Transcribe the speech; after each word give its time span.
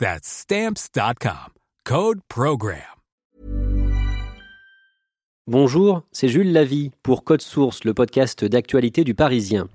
That's 0.00 0.26
stamps.com. 0.26 1.52
Code 1.84 2.20
program. 2.26 2.80
Bonjour, 5.46 6.04
c'est 6.10 6.28
Jules 6.28 6.52
Lavie 6.52 6.90
pour 7.02 7.22
Code 7.22 7.42
Source, 7.42 7.84
le 7.84 7.92
podcast 7.92 8.46
d'actualité 8.46 9.04
du 9.04 9.14
Parisien. 9.14 9.68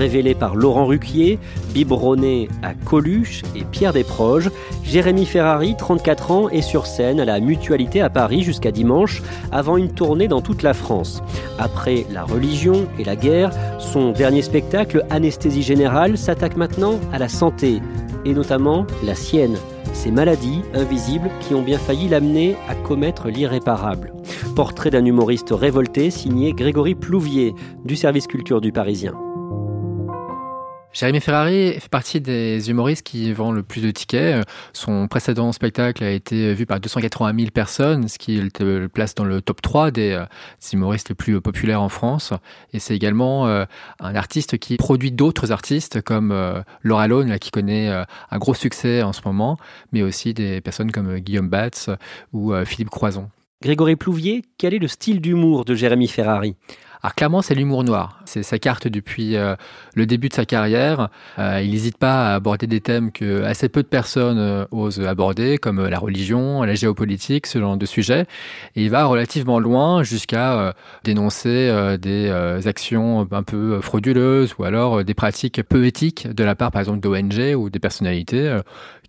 Révélé 0.00 0.34
par 0.34 0.56
Laurent 0.56 0.86
Ruquier, 0.86 1.38
biberonné 1.74 2.48
à 2.62 2.72
Coluche 2.72 3.42
et 3.54 3.64
Pierre 3.64 3.92
Desproges, 3.92 4.50
Jérémy 4.82 5.26
Ferrari, 5.26 5.74
34 5.76 6.30
ans, 6.30 6.48
est 6.48 6.62
sur 6.62 6.86
scène 6.86 7.20
à 7.20 7.26
la 7.26 7.38
Mutualité 7.38 8.00
à 8.00 8.08
Paris 8.08 8.42
jusqu'à 8.42 8.70
dimanche, 8.70 9.22
avant 9.52 9.76
une 9.76 9.92
tournée 9.92 10.26
dans 10.26 10.40
toute 10.40 10.62
la 10.62 10.72
France. 10.72 11.22
Après 11.58 12.06
la 12.10 12.24
religion 12.24 12.88
et 12.98 13.04
la 13.04 13.14
guerre, 13.14 13.50
son 13.78 14.12
dernier 14.12 14.40
spectacle, 14.40 15.04
Anesthésie 15.10 15.62
Générale, 15.62 16.16
s'attaque 16.16 16.56
maintenant 16.56 16.98
à 17.12 17.18
la 17.18 17.28
santé, 17.28 17.82
et 18.24 18.32
notamment 18.32 18.86
la 19.04 19.14
sienne 19.14 19.58
ces 19.92 20.10
maladies 20.10 20.62
invisibles 20.72 21.30
qui 21.40 21.52
ont 21.52 21.62
bien 21.62 21.78
failli 21.78 22.08
l'amener 22.08 22.56
à 22.70 22.74
commettre 22.74 23.28
l'irréparable. 23.28 24.14
Portrait 24.56 24.88
d'un 24.88 25.04
humoriste 25.04 25.50
révolté 25.50 26.10
signé 26.10 26.54
Grégory 26.54 26.94
Plouvier 26.94 27.54
du 27.84 27.96
service 27.96 28.28
culture 28.28 28.62
du 28.62 28.72
Parisien. 28.72 29.12
Jérémy 31.00 31.20
Ferrari 31.20 31.72
fait 31.80 31.88
partie 31.88 32.20
des 32.20 32.68
humoristes 32.68 33.06
qui 33.06 33.32
vendent 33.32 33.54
le 33.54 33.62
plus 33.62 33.80
de 33.80 33.90
tickets. 33.90 34.46
Son 34.74 35.08
précédent 35.08 35.50
spectacle 35.50 36.04
a 36.04 36.10
été 36.10 36.52
vu 36.52 36.66
par 36.66 36.78
280 36.78 37.32
000 37.38 37.50
personnes, 37.52 38.06
ce 38.06 38.18
qui 38.18 38.38
le 38.38 38.86
place 38.88 39.14
dans 39.14 39.24
le 39.24 39.40
top 39.40 39.62
3 39.62 39.92
des, 39.92 40.22
humoristes 40.74 41.08
les 41.08 41.14
plus 41.14 41.40
populaires 41.40 41.80
en 41.80 41.88
France. 41.88 42.34
Et 42.74 42.80
c'est 42.80 42.94
également 42.94 43.46
euh, 43.46 43.64
un 43.98 44.14
artiste 44.14 44.58
qui 44.58 44.76
produit 44.76 45.10
d'autres 45.10 45.52
artistes 45.52 46.02
comme 46.02 46.32
euh, 46.32 46.60
Laura 46.82 47.08
Lone, 47.08 47.38
qui 47.38 47.50
connaît 47.50 47.88
euh, 47.88 48.04
un 48.30 48.36
gros 48.36 48.52
succès 48.52 49.02
en 49.02 49.14
ce 49.14 49.22
moment, 49.24 49.56
mais 49.92 50.02
aussi 50.02 50.34
des 50.34 50.60
personnes 50.60 50.92
comme 50.92 51.18
Guillaume 51.20 51.48
Batz 51.48 51.88
ou 52.34 52.52
Philippe 52.66 52.90
Croison. 52.90 53.30
Grégory 53.62 53.96
Plouvier, 53.96 54.42
quel 54.58 54.74
est 54.74 54.78
le 54.78 54.88
style 54.88 55.22
d'humour 55.22 55.64
de 55.64 55.74
Jérémy 55.74 56.08
Ferrari? 56.08 56.56
Alors 57.02 57.14
clairement, 57.14 57.40
c'est 57.40 57.54
l'humour 57.54 57.82
noir. 57.82 58.20
C'est 58.26 58.42
sa 58.42 58.58
carte 58.58 58.86
depuis 58.86 59.36
euh, 59.36 59.54
le 59.94 60.04
début 60.04 60.28
de 60.28 60.34
sa 60.34 60.44
carrière. 60.44 61.08
Euh, 61.38 61.60
il 61.62 61.70
n'hésite 61.70 61.96
pas 61.96 62.32
à 62.32 62.34
aborder 62.34 62.66
des 62.66 62.80
thèmes 62.80 63.10
que 63.10 63.42
assez 63.42 63.70
peu 63.70 63.82
de 63.82 63.88
personnes 63.88 64.38
euh, 64.38 64.66
osent 64.70 65.00
aborder, 65.00 65.56
comme 65.56 65.86
la 65.86 65.98
religion, 65.98 66.62
la 66.62 66.74
géopolitique, 66.74 67.46
ce 67.46 67.58
genre 67.58 67.78
de 67.78 67.86
sujets. 67.86 68.26
Et 68.76 68.84
il 68.84 68.90
va 68.90 69.06
relativement 69.06 69.58
loin 69.58 70.02
jusqu'à 70.02 70.74
dénoncer 71.04 71.96
des 71.98 72.30
actions 72.66 73.26
un 73.30 73.42
peu 73.42 73.80
frauduleuses 73.80 74.54
ou 74.58 74.64
alors 74.64 75.04
des 75.04 75.14
pratiques 75.14 75.62
peu 75.62 75.86
éthiques 75.86 76.28
de 76.28 76.44
la 76.44 76.54
part, 76.54 76.70
par 76.70 76.80
exemple, 76.80 77.00
d'ONG 77.00 77.54
ou 77.56 77.70
des 77.70 77.78
personnalités, 77.78 78.58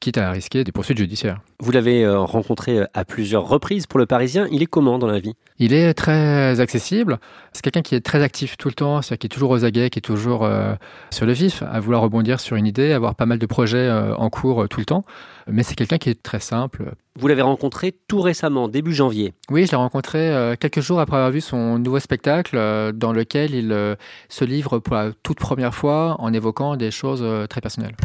quitte 0.01 0.17
à 0.17 0.31
risquer 0.31 0.65
des 0.65 0.73
poursuites 0.73 0.97
judiciaires. 0.97 1.39
Vous 1.59 1.71
l'avez 1.71 2.05
rencontré 2.07 2.81
à 2.93 3.05
plusieurs 3.05 3.47
reprises 3.47 3.87
pour 3.87 3.99
le 3.99 4.05
Parisien. 4.05 4.47
Il 4.51 4.61
est 4.61 4.65
comment 4.65 4.99
dans 4.99 5.07
la 5.07 5.19
vie? 5.19 5.35
Il 5.59 5.73
est 5.73 5.93
très 5.93 6.59
accessible. 6.59 7.19
C'est 7.53 7.61
quelqu'un 7.61 7.83
qui 7.83 7.93
est 7.93 8.01
très 8.01 8.23
actif 8.23 8.57
tout 8.57 8.67
le 8.67 8.73
temps, 8.73 9.01
c'est-à-dire 9.01 9.19
qui 9.19 9.27
est 9.27 9.29
toujours 9.29 9.51
aux 9.51 9.63
aguets, 9.63 9.91
qui 9.91 9.99
est 9.99 10.01
toujours 10.01 10.43
euh, 10.43 10.73
sur 11.11 11.27
le 11.27 11.33
vif, 11.33 11.61
à 11.71 11.79
vouloir 11.79 12.01
rebondir 12.01 12.39
sur 12.39 12.55
une 12.55 12.65
idée, 12.65 12.93
avoir 12.93 13.13
pas 13.13 13.27
mal 13.27 13.37
de 13.37 13.45
projets 13.45 13.77
euh, 13.77 14.15
en 14.15 14.31
cours 14.31 14.63
euh, 14.63 14.67
tout 14.67 14.79
le 14.79 14.85
temps. 14.85 15.03
Mais 15.47 15.61
c'est 15.61 15.75
quelqu'un 15.75 15.99
qui 15.99 16.09
est 16.09 16.23
très 16.23 16.39
simple. 16.39 16.93
Vous 17.19 17.27
l'avez 17.27 17.43
rencontré 17.43 17.93
tout 18.07 18.21
récemment, 18.21 18.69
début 18.69 18.93
janvier? 18.93 19.33
Oui, 19.51 19.67
je 19.67 19.71
l'ai 19.71 19.77
rencontré 19.77 20.55
quelques 20.59 20.79
jours 20.79 20.99
après 20.99 21.17
avoir 21.17 21.31
vu 21.31 21.41
son 21.41 21.77
nouveau 21.77 21.99
spectacle, 21.99 22.57
dans 22.93 23.11
lequel 23.11 23.53
il 23.53 23.97
se 24.29 24.45
livre 24.45 24.79
pour 24.79 24.95
la 24.95 25.11
toute 25.21 25.39
première 25.39 25.75
fois 25.75 26.15
en 26.19 26.31
évoquant 26.31 26.77
des 26.77 26.89
choses 26.89 27.25
très 27.49 27.59
personnelles. 27.59 27.95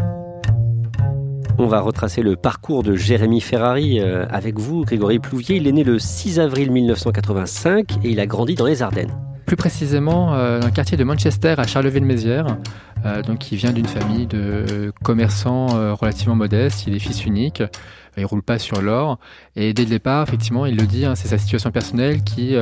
On 1.58 1.66
va 1.66 1.80
retracer 1.80 2.22
le 2.22 2.36
parcours 2.36 2.82
de 2.82 2.94
Jérémy 2.94 3.40
Ferrari 3.40 4.00
avec 4.00 4.58
vous, 4.58 4.84
Grégory 4.84 5.18
Plouvier. 5.18 5.56
Il 5.56 5.66
est 5.66 5.72
né 5.72 5.84
le 5.84 5.98
6 5.98 6.38
avril 6.38 6.70
1985 6.70 8.04
et 8.04 8.10
il 8.10 8.20
a 8.20 8.26
grandi 8.26 8.54
dans 8.54 8.66
les 8.66 8.82
Ardennes 8.82 9.14
plus 9.46 9.56
précisément 9.56 10.34
euh, 10.34 10.58
dans 10.58 10.66
le 10.66 10.72
quartier 10.72 10.96
de 10.96 11.04
Manchester 11.04 11.54
à 11.56 11.66
Charleville-Mézières. 11.66 12.58
Euh, 13.04 13.22
donc 13.22 13.52
il 13.52 13.56
vient 13.56 13.72
d'une 13.72 13.86
famille 13.86 14.26
de 14.26 14.92
commerçants 15.02 15.68
euh, 15.76 15.94
relativement 15.94 16.34
modestes, 16.34 16.86
il 16.86 16.94
est 16.94 16.98
fils 16.98 17.24
unique, 17.24 17.62
il 18.16 18.24
roule 18.26 18.42
pas 18.42 18.58
sur 18.58 18.80
l'or. 18.82 19.18
Et 19.54 19.72
dès 19.72 19.82
le 19.82 19.90
départ, 19.90 20.22
effectivement, 20.22 20.66
il 20.66 20.76
le 20.76 20.86
dit, 20.86 21.04
hein, 21.04 21.14
c'est 21.14 21.28
sa 21.28 21.38
situation 21.38 21.70
personnelle 21.70 22.22
qui 22.22 22.54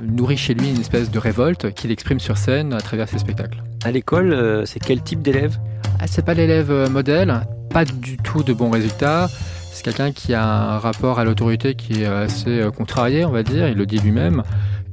nourrit 0.00 0.36
chez 0.36 0.54
lui 0.54 0.70
une 0.70 0.80
espèce 0.80 1.10
de 1.10 1.18
révolte 1.18 1.72
qu'il 1.72 1.90
exprime 1.90 2.20
sur 2.20 2.36
scène 2.36 2.72
à 2.72 2.80
travers 2.80 3.08
ses 3.08 3.18
spectacles. 3.18 3.62
À 3.84 3.90
l'école, 3.90 4.62
c'est 4.66 4.80
quel 4.80 5.02
type 5.02 5.22
d'élève? 5.22 5.58
Ah, 6.00 6.06
C'est 6.06 6.24
pas 6.24 6.34
l'élève 6.34 6.90
modèle, 6.90 7.46
pas 7.70 7.84
du 7.84 8.16
tout 8.18 8.42
de 8.42 8.52
bons 8.52 8.70
résultats. 8.70 9.28
C'est 9.72 9.84
quelqu'un 9.84 10.12
qui 10.12 10.34
a 10.34 10.44
un 10.44 10.78
rapport 10.78 11.18
à 11.18 11.24
l'autorité 11.24 11.74
qui 11.74 12.02
est 12.02 12.06
assez 12.06 12.62
contrarié, 12.76 13.24
on 13.24 13.30
va 13.30 13.42
dire, 13.42 13.68
il 13.68 13.76
le 13.76 13.86
dit 13.86 13.98
lui-même. 13.98 14.42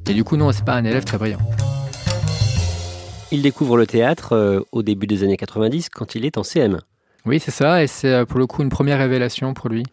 Et 0.08 0.14
du 0.14 0.24
coup, 0.24 0.38
non, 0.38 0.52
c'est 0.52 0.66
pas 0.66 0.76
un 0.76 0.86
élève 0.86 1.04
très 1.04 1.18
brillant. 1.18 1.40
Il 3.32 3.42
découvre 3.42 3.76
le 3.76 3.88
théâtre 3.88 4.34
euh, 4.34 4.60
au 4.72 4.84
début 4.84 5.08
des 5.08 5.24
années 5.24 5.36
90 5.38 5.90
quand 5.90 6.16
il 6.16 6.26
est 6.26 6.38
en 6.38 6.44
CM. 6.44 6.80
Oui, 7.26 7.40
c'est 7.40 7.52
ça, 7.52 7.84
et 7.84 7.88
c'est 7.88 8.14
euh, 8.14 8.26
pour 8.26 8.40
le 8.40 8.48
coup 8.48 8.62
une 8.62 8.70
première 8.70 9.00
révélation 9.00 9.54
pour 9.54 9.70
lui. 9.70 9.84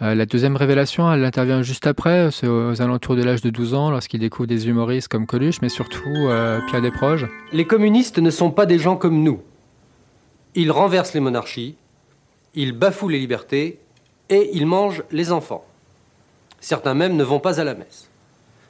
Euh, 0.00 0.14
la 0.14 0.26
deuxième 0.26 0.54
révélation, 0.54 1.12
elle 1.12 1.24
intervient 1.24 1.62
juste 1.62 1.86
après, 1.86 2.30
c'est 2.30 2.46
aux 2.46 2.80
alentours 2.80 3.16
de 3.16 3.22
l'âge 3.22 3.42
de 3.42 3.50
12 3.50 3.74
ans, 3.74 3.90
lorsqu'il 3.90 4.20
découvre 4.20 4.46
des 4.46 4.68
humoristes 4.68 5.08
comme 5.08 5.26
Coluche, 5.26 5.60
mais 5.60 5.68
surtout 5.68 6.28
Pierre 6.68 6.82
Desproges. 6.82 7.26
Les 7.52 7.64
communistes 7.64 8.18
ne 8.18 8.30
sont 8.30 8.52
pas 8.52 8.64
des 8.64 8.78
gens 8.78 8.96
comme 8.96 9.24
nous. 9.24 9.40
Ils 10.54 10.70
renversent 10.70 11.14
les 11.14 11.20
monarchies, 11.20 11.74
ils 12.54 12.72
bafouent 12.72 13.08
les 13.08 13.18
libertés 13.18 13.80
et 14.30 14.50
ils 14.52 14.66
mangent 14.66 15.02
les 15.10 15.32
enfants. 15.32 15.64
Certains 16.60 16.94
même 16.94 17.16
ne 17.16 17.24
vont 17.24 17.40
pas 17.40 17.60
à 17.60 17.64
la 17.64 17.74
messe. 17.74 18.08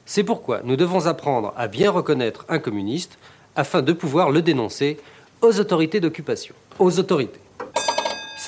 C'est 0.05 0.23
pourquoi 0.23 0.61
nous 0.63 0.75
devons 0.75 1.05
apprendre 1.05 1.53
à 1.57 1.67
bien 1.67 1.91
reconnaître 1.91 2.45
un 2.49 2.59
communiste 2.59 3.19
afin 3.55 3.81
de 3.81 3.93
pouvoir 3.93 4.31
le 4.31 4.41
dénoncer 4.41 4.97
aux 5.41 5.59
autorités 5.59 5.99
d'occupation. 5.99 6.55
Aux 6.79 6.99
autorités. 6.99 7.39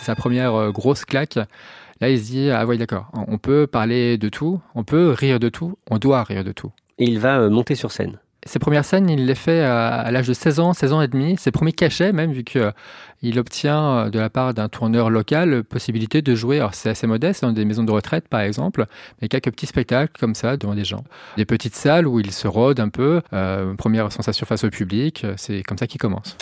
C'est 0.02 0.08
sa 0.08 0.16
première 0.16 0.56
euh, 0.56 0.72
grosse 0.72 1.06
claque. 1.06 1.36
Là, 1.36 2.10
il 2.10 2.18
se 2.18 2.24
dit 2.24 2.50
Ah 2.50 2.66
oui, 2.66 2.80
d'accord, 2.80 3.12
on 3.14 3.38
peut 3.38 3.68
parler 3.68 4.18
de 4.18 4.30
tout, 4.30 4.60
on 4.74 4.84
peut 4.84 5.12
rire 5.12 5.40
de 5.40 5.48
tout, 5.48 5.78
on 5.92 6.00
doit 6.00 6.24
rire 6.24 6.44
de 6.44 6.52
tout. 6.52 6.72
Et 6.98 7.06
il 7.06 7.20
va 7.20 7.40
euh, 7.40 7.52
monter 7.52 7.76
sur 7.76 7.92
scène. 7.92 8.18
Ses 8.48 8.58
premières 8.58 8.84
scènes, 8.84 9.12
il 9.12 9.28
les 9.28 9.36
fait 9.36 9.62
à, 9.62 10.10
l'âge 10.10 10.28
de 10.28 10.34
16 10.34 10.60
ans, 10.60 10.74
16 10.74 10.94
ans 10.94 11.02
et 11.04 11.08
demi. 11.08 11.38
Ses 11.38 11.52
premiers 11.52 11.74
cachets 11.74 12.12
même, 12.12 12.32
vu 12.32 12.44
qu'il 12.44 13.38
obtient 13.38 14.10
de 14.10 14.18
la 14.18 14.32
part 14.32 14.56
d'un 14.56 14.70
tourneur 14.70 15.12
local 15.12 15.64
possibilité 15.64 16.24
de 16.24 16.34
jouer. 16.34 16.58
Alors 16.58 16.74
c'est 16.74 16.90
assez 16.90 17.06
modeste, 17.06 17.44
dans 17.44 17.52
des 17.52 17.66
maisons 17.66 17.84
de 17.84 17.92
retraite 17.92 18.28
par 18.28 18.42
exemple, 18.42 18.88
mais 19.22 19.28
quelques 19.28 19.52
petits 19.52 19.68
spectacles 19.68 20.20
comme 20.20 20.34
ça 20.34 20.58
devant 20.58 20.74
des 20.74 20.86
gens. 20.86 21.04
Des 21.38 21.46
petites 21.46 21.76
salles 21.76 22.08
où 22.08 22.20
il 22.20 22.32
se 22.32 22.48
rôde 22.48 22.80
un 22.80 22.90
peu, 22.90 23.22
euh, 23.32 23.76
première 23.76 24.12
sensation 24.12 24.48
face 24.48 24.64
au 24.64 24.72
public, 24.72 25.24
c'est 25.38 25.62
comme 25.62 25.78
ça 25.78 25.86
qu'il 25.86 26.02
commence. 26.02 26.36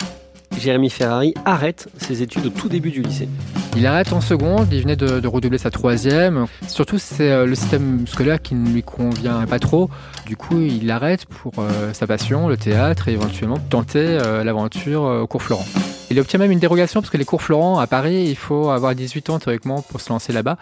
Jérémy 0.58 0.90
Ferrari 0.90 1.34
arrête 1.46 1.88
ses 1.98 2.22
études 2.22 2.48
au 2.48 2.50
tout 2.50 2.70
début 2.70 2.92
du 2.92 3.02
lycée. 3.02 3.30
Il 3.78 3.86
arrête 3.86 4.12
en 4.14 4.22
seconde, 4.22 4.68
il 4.72 4.82
venait 4.82 4.96
de, 4.96 5.28
redoubler 5.28 5.58
sa 5.58 5.72
troisième. 5.72 6.48
Surtout, 6.68 6.98
c'est 6.98 7.32
euh, 7.32 7.46
le 7.46 7.56
système 7.56 8.08
scolaire 8.08 8.42
qui 8.42 8.56
ne 8.56 8.70
lui 8.70 8.84
convient 8.84 9.46
pas 9.46 9.60
trop. 9.60 9.90
Du 10.26 10.36
coup, 10.36 10.60
il 10.60 10.90
arrête 10.92 11.26
pour 11.26 11.54
euh, 11.60 11.94
sa 11.94 12.08
passion, 12.08 12.48
le 12.48 12.58
théâtre, 12.58 13.08
et 13.08 13.14
éventuellement 13.14 13.58
tenter 13.58 14.00
euh, 14.00 14.44
l'aventure 14.44 15.04
au 15.04 15.28
cours 15.28 15.44
Florent. 15.44 15.66
Il 16.12 16.20
obtient 16.20 16.40
même 16.40 16.52
une 16.52 16.60
dérogation 16.60 17.02
parce 17.02 17.12
que 17.12 17.18
les 17.18 17.26
cours 17.26 17.42
Florent 17.42 17.80
à 17.80 17.86
Paris, 17.86 18.26
il 18.28 18.36
faut 18.36 18.72
avoir 18.72 18.96
18 18.96 19.30
ans 19.30 19.40
théoriquement 19.40 19.84
pour 19.84 20.02
se 20.02 20.10
lancer 20.10 20.34
là-bas. 20.34 20.58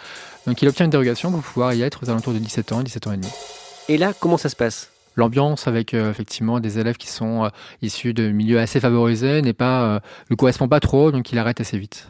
Donc 0.45 0.61
il 0.61 0.67
obtient 0.67 0.85
une 0.85 0.91
dérogation 0.91 1.31
pour 1.31 1.41
pouvoir 1.41 1.73
y 1.73 1.81
être 1.81 2.01
aux 2.03 2.09
alentours 2.09 2.33
de 2.33 2.39
17 2.39 2.71
ans, 2.73 2.81
17 2.81 3.07
ans 3.07 3.13
et 3.13 3.17
demi. 3.17 3.31
Et 3.87 3.97
là, 3.97 4.11
comment 4.19 4.37
ça 4.37 4.49
se 4.49 4.55
passe? 4.57 4.89
L'ambiance 5.17 5.67
avec 5.67 5.93
euh, 5.93 6.09
effectivement 6.09 6.59
des 6.59 6.79
élèves 6.79 6.95
qui 6.95 7.09
sont 7.09 7.45
euh, 7.45 7.49
issus 7.81 8.13
de 8.13 8.29
milieux 8.29 8.59
assez 8.59 8.79
favorisés 8.79 9.41
n'est 9.41 9.53
pas 9.53 9.83
euh, 9.83 9.99
ne 10.29 10.35
correspond 10.35 10.67
pas 10.67 10.79
trop, 10.79 11.11
donc 11.11 11.31
il 11.31 11.39
arrête 11.39 11.59
assez 11.59 11.77
vite. 11.77 12.07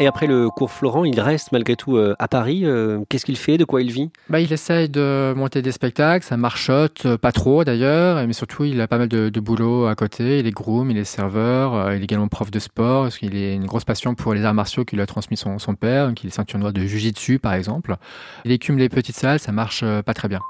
Et 0.00 0.06
après 0.06 0.28
le 0.28 0.48
cours 0.48 0.70
Florent, 0.70 1.04
il 1.04 1.18
reste 1.18 1.50
malgré 1.50 1.74
tout 1.74 1.98
à 1.98 2.28
Paris. 2.28 2.64
Qu'est-ce 3.08 3.26
qu'il 3.26 3.36
fait 3.36 3.58
De 3.58 3.64
quoi 3.64 3.82
il 3.82 3.90
vit? 3.90 4.12
Bah, 4.28 4.38
Il 4.38 4.52
essaye 4.52 4.88
de 4.88 5.34
monter 5.36 5.60
des 5.60 5.72
spectacles, 5.72 6.24
ça 6.24 6.36
marchote, 6.36 7.16
pas 7.16 7.32
trop 7.32 7.64
d'ailleurs, 7.64 8.24
mais 8.24 8.32
surtout 8.32 8.62
il 8.62 8.80
a 8.80 8.86
pas 8.86 8.98
mal 8.98 9.08
de, 9.08 9.40
boulot 9.40 9.86
à 9.86 9.96
côté. 9.96 10.38
Il 10.38 10.46
est 10.46 10.52
groom, 10.52 10.92
il 10.92 10.98
est 10.98 11.02
serveur, 11.04 11.92
il 11.92 12.00
est 12.00 12.04
également 12.04 12.28
prof 12.28 12.48
de 12.52 12.60
sport, 12.60 13.02
parce 13.06 13.18
qu'il 13.18 13.34
a 13.34 13.54
une 13.54 13.66
grosse 13.66 13.84
passion 13.84 14.14
pour 14.14 14.34
les 14.34 14.44
arts 14.44 14.54
martiaux 14.54 14.84
qu'il 14.84 15.00
a 15.00 15.06
transmis 15.06 15.36
son, 15.36 15.58
son 15.58 15.74
père, 15.74 16.06
donc 16.06 16.22
il 16.22 16.28
est 16.28 16.30
ceinture 16.30 16.60
noire 16.60 16.72
de 16.72 16.82
jujitsu 16.82 17.40
par 17.40 17.54
exemple. 17.54 17.96
Il 18.44 18.52
écume 18.52 18.78
les 18.78 18.88
petites 18.88 19.16
salles, 19.16 19.40
ça 19.40 19.50
marche 19.50 19.84
pas 20.06 20.14
très 20.14 20.28
bien. 20.28 20.42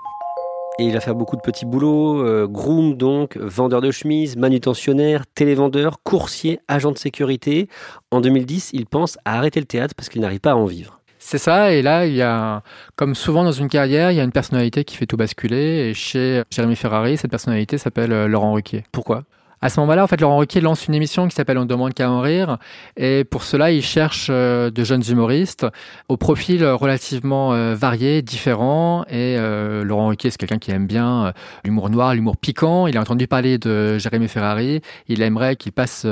Et 0.81 0.85
il 0.85 0.93
va 0.93 1.01
faire 1.01 1.17
beaucoup 1.17 1.35
de 1.35 1.41
petits 1.41 1.67
boulots, 1.67 2.25
euh, 2.25 2.47
groom 2.47 2.97
donc, 2.97 3.37
vendeur 3.37 3.81
de 3.81 3.91
chemises, 3.91 4.37
manutentionnaire, 4.37 5.25
télévendeur, 5.35 5.99
coursier, 6.05 6.61
agent 6.69 6.93
de 6.93 6.99
sécurité. 6.99 7.69
En 8.13 8.21
2010, 8.21 8.71
il 8.75 8.87
pense 8.87 9.19
à 9.25 9.39
arrêter 9.39 9.59
le 9.59 9.67
théâtre 9.67 9.97
parce 9.97 10.09
qu'il 10.09 10.21
n'arrive 10.21 10.39
pas 10.39 10.53
à 10.53 10.55
en 10.55 10.67
vivre. 10.67 11.01
C'est 11.19 11.39
ça, 11.39 11.73
et 11.73 11.83
là, 11.83 12.07
il 12.07 12.15
y 12.15 12.23
a, 12.23 12.63
comme 12.95 13.17
souvent 13.17 13.43
dans 13.43 13.51
une 13.51 13.69
carrière, 13.69 14.13
il 14.13 14.17
y 14.17 14.21
a 14.21 14.25
une 14.25 14.31
personnalité 14.31 14.85
qui 14.85 14.97
fait 14.97 15.07
tout 15.07 15.17
basculer, 15.17 15.89
et 15.89 15.95
chez 15.95 16.45
Jérémy 16.49 16.77
Ferrari, 16.77 17.17
cette 17.17 17.33
personnalité 17.33 17.77
s'appelle 17.77 18.13
euh, 18.13 18.29
Laurent 18.29 18.53
Ruquier. 18.53 18.85
Pourquoi? 18.93 19.25
À 19.61 19.69
ce 19.71 19.81
moment-là, 19.81 20.05
en 20.05 20.07
fait, 20.07 20.21
Laurent 20.21 20.39
Ruquier 20.39 20.61
lance 20.61 20.87
une 20.87 20.95
émission 20.95 21.27
qui 21.27 21.35
s'appelle 21.35 21.59
On 21.59 21.65
demande 21.65 21.93
qu'à 21.93 22.11
en 22.11 22.21
rire. 22.21 22.59
Et 22.97 23.25
pour 23.25 23.43
cela, 23.43 23.73
il 23.73 23.83
cherche 23.83 24.29
euh, 24.31 24.71
de 24.71 24.85
jeunes 24.85 25.03
humoristes 25.09 25.67
au 26.09 26.17
profil 26.17 26.65
relativement 26.65 27.53
euh, 27.55 27.75
varié, 27.75 28.23
différent. 28.23 29.05
Et 29.09 29.37
euh, 29.37 29.83
Laurent 29.83 30.09
Ruquier, 30.09 30.31
c'est 30.31 30.39
quelqu'un 30.39 30.59
qui 30.59 30.71
aime 30.71 30.87
bien 30.87 31.33
l'humour 31.65 31.91
noir, 31.91 32.15
l'humour 32.15 32.37
piquant. 32.37 32.87
Il 32.87 32.97
a 32.97 33.01
entendu 33.01 33.27
parler 33.27 33.59
de 33.59 33.99
Jérémy 33.99 34.29
Ferrari. 34.29 34.81
Il 35.09 35.23
aimerait 35.23 35.57
qu'il 35.57 35.73
passe 35.73 36.07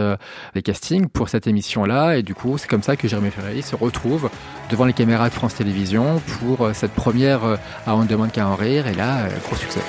les 0.54 0.62
castings 0.62 1.08
pour 1.08 1.28
cette 1.28 1.46
émission-là. 1.46 2.16
Et 2.16 2.22
du 2.22 2.34
coup, 2.34 2.58
c'est 2.58 2.69
comme 2.69 2.82
ça 2.82 2.96
que 2.96 3.06
Jérémy 3.06 3.31
Ferrari 3.31 3.62
se 3.62 3.76
retrouve 3.76 4.28
devant 4.70 4.84
les 4.84 4.93
caméras 4.93 5.28
de 5.28 5.34
France 5.34 5.54
Télévisions 5.54 6.20
pour 6.40 6.70
cette 6.72 6.93
première 6.93 7.44
à 7.87 7.94
On 7.94 8.04
demande 8.04 8.32
qu'à 8.32 8.48
en 8.48 8.56
rire. 8.56 8.88
Et 8.88 8.94
là, 8.94 9.28
gros 9.44 9.56
succès. 9.56 9.81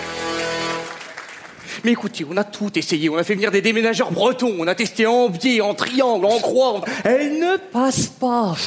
Mais 1.84 1.92
écoutez, 1.92 2.26
on 2.30 2.38
a 2.38 2.44
tout 2.44 2.78
essayé. 2.78 3.10
On 3.10 3.18
a 3.18 3.24
fait 3.24 3.36
venir 3.36 3.52
des 3.52 3.62
déménageurs 3.62 4.12
bretons. 4.12 4.56
On 4.60 4.68
a 4.68 4.76
testé 4.76 5.06
en 5.06 5.30
biais, 5.30 5.62
en 5.62 5.74
triangle, 5.74 6.26
en 6.26 6.40
croix. 6.40 6.82
Elle 7.04 7.40
ne 7.40 7.58
passe 7.58 8.08
pas. 8.08 8.56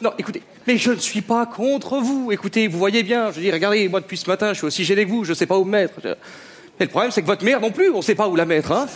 Non, 0.00 0.10
écoutez, 0.18 0.42
mais 0.66 0.78
je 0.78 0.90
ne 0.90 0.96
suis 0.96 1.20
pas 1.20 1.46
contre 1.46 1.98
vous. 1.98 2.32
Écoutez, 2.32 2.66
vous 2.66 2.76
voyez 2.76 3.04
bien. 3.04 3.30
Je 3.30 3.38
dis, 3.38 3.52
regardez, 3.52 3.88
moi 3.88 4.00
depuis 4.00 4.16
ce 4.16 4.28
matin, 4.28 4.48
je 4.48 4.58
suis 4.58 4.66
aussi 4.66 4.84
gêné 4.84 5.04
que 5.04 5.10
vous. 5.10 5.22
Je 5.22 5.30
ne 5.30 5.34
sais 5.36 5.46
pas 5.46 5.56
où 5.56 5.64
me 5.64 5.70
mettre. 5.70 5.94
Mais 6.02 6.86
le 6.86 6.88
problème, 6.88 7.12
c'est 7.12 7.22
que 7.22 7.26
votre 7.28 7.44
mère 7.44 7.60
non 7.60 7.70
plus, 7.70 7.88
on 7.90 7.98
ne 7.98 8.02
sait 8.02 8.16
pas 8.16 8.26
où 8.26 8.34
la 8.34 8.44
mettre. 8.44 8.72
Hein 8.72 8.88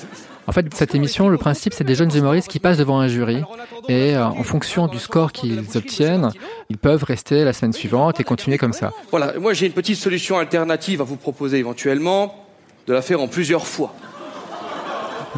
en 0.49 0.53
fait, 0.53 0.67
cette 0.75 0.95
émission, 0.95 1.29
le 1.29 1.39
principe, 1.39 1.75
c'est 1.75 1.85
des 1.85 1.95
jeunes 1.95 2.15
humoristes 2.17 2.49
qui 2.49 2.61
passent 2.61 2.79
devant 2.79 3.01
un 3.01 3.09
jury 3.09 3.43
et 3.89 4.17
euh, 4.17 4.25
en 4.25 4.43
fonction 4.43 4.87
du 4.87 4.99
score 4.99 5.33
qu'ils 5.33 5.65
obtiennent, 5.77 6.31
ils 6.71 6.79
peuvent 6.79 7.03
rester 7.03 7.45
la 7.45 7.53
semaine 7.53 7.73
suivante 7.73 8.21
et 8.21 8.25
continuer 8.25 8.59
comme 8.59 8.73
ça. 8.73 8.93
Voilà, 9.11 9.35
moi 9.39 9.55
j'ai 9.55 9.67
une 9.67 9.73
petite 9.73 9.97
solution 9.97 10.39
alternative 10.39 11.01
à 11.01 11.05
vous 11.05 11.17
proposer 11.17 11.59
éventuellement 11.59 12.46
de 12.87 12.93
la 12.93 13.03
faire 13.03 13.21
en 13.21 13.29
plusieurs 13.29 13.67
fois. 13.67 13.95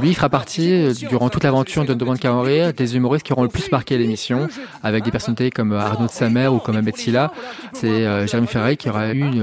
Lui, 0.00 0.11
il 0.11 0.15
fera 0.15 0.29
partie, 0.29 0.73
euh, 0.73 0.93
durant 1.09 1.29
toute 1.29 1.43
l'aventure 1.43 1.85
de 1.85 2.17
qu'à 2.17 2.41
rire, 2.41 2.73
des 2.73 2.97
humoristes 2.97 3.27
qui 3.27 3.33
auront 3.33 3.43
le 3.43 3.49
plus 3.49 3.71
marqué 3.73 3.99
l'émission, 3.99 4.49
avec 4.83 5.03
des 5.03 5.11
personnalités 5.11 5.50
comme 5.50 5.73
euh, 5.73 5.81
Arnaud 5.81 6.06
de 6.06 6.12
Samer 6.12 6.47
ou 6.47 6.59
comme 6.59 6.77
Ahmed 6.77 6.97
Silla. 6.97 7.33
C'est 7.73 7.89
euh, 7.89 8.27
Jérémy 8.27 8.47
Ferrari 8.47 8.77
qui 8.77 8.89
aura 8.89 9.12
eu 9.12 9.41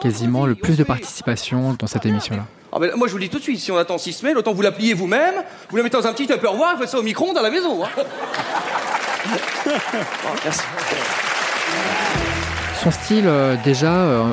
quasiment 0.00 0.46
le 0.46 0.54
plus 0.54 0.76
de 0.76 0.84
participation 0.84 1.76
dans 1.78 1.86
cette 1.86 2.06
émission-là. 2.06 2.46
Ah 2.72 2.78
ben, 2.78 2.92
moi, 2.96 3.06
je 3.06 3.12
vous 3.12 3.18
le 3.18 3.24
dis 3.24 3.30
tout 3.30 3.38
de 3.38 3.42
suite, 3.42 3.58
si 3.58 3.72
on 3.72 3.76
attend 3.76 3.98
six 3.98 4.12
semaines, 4.12 4.36
autant 4.36 4.52
vous 4.52 4.62
la 4.62 4.72
pliez 4.72 4.94
vous-même, 4.94 5.34
vous 5.70 5.76
la 5.76 5.82
mettez 5.82 5.96
dans 5.96 6.06
un 6.06 6.12
petit 6.12 6.26
tupperware, 6.26 6.74
vous 6.74 6.82
faites 6.82 6.90
ça 6.90 6.98
au 6.98 7.02
micro-ondes 7.02 7.38
à 7.38 7.42
la 7.42 7.50
maison. 7.50 7.84
Hein. 7.84 7.88
merci. 10.44 10.62
Son 12.82 12.90
style, 12.90 13.30
déjà, 13.64 14.24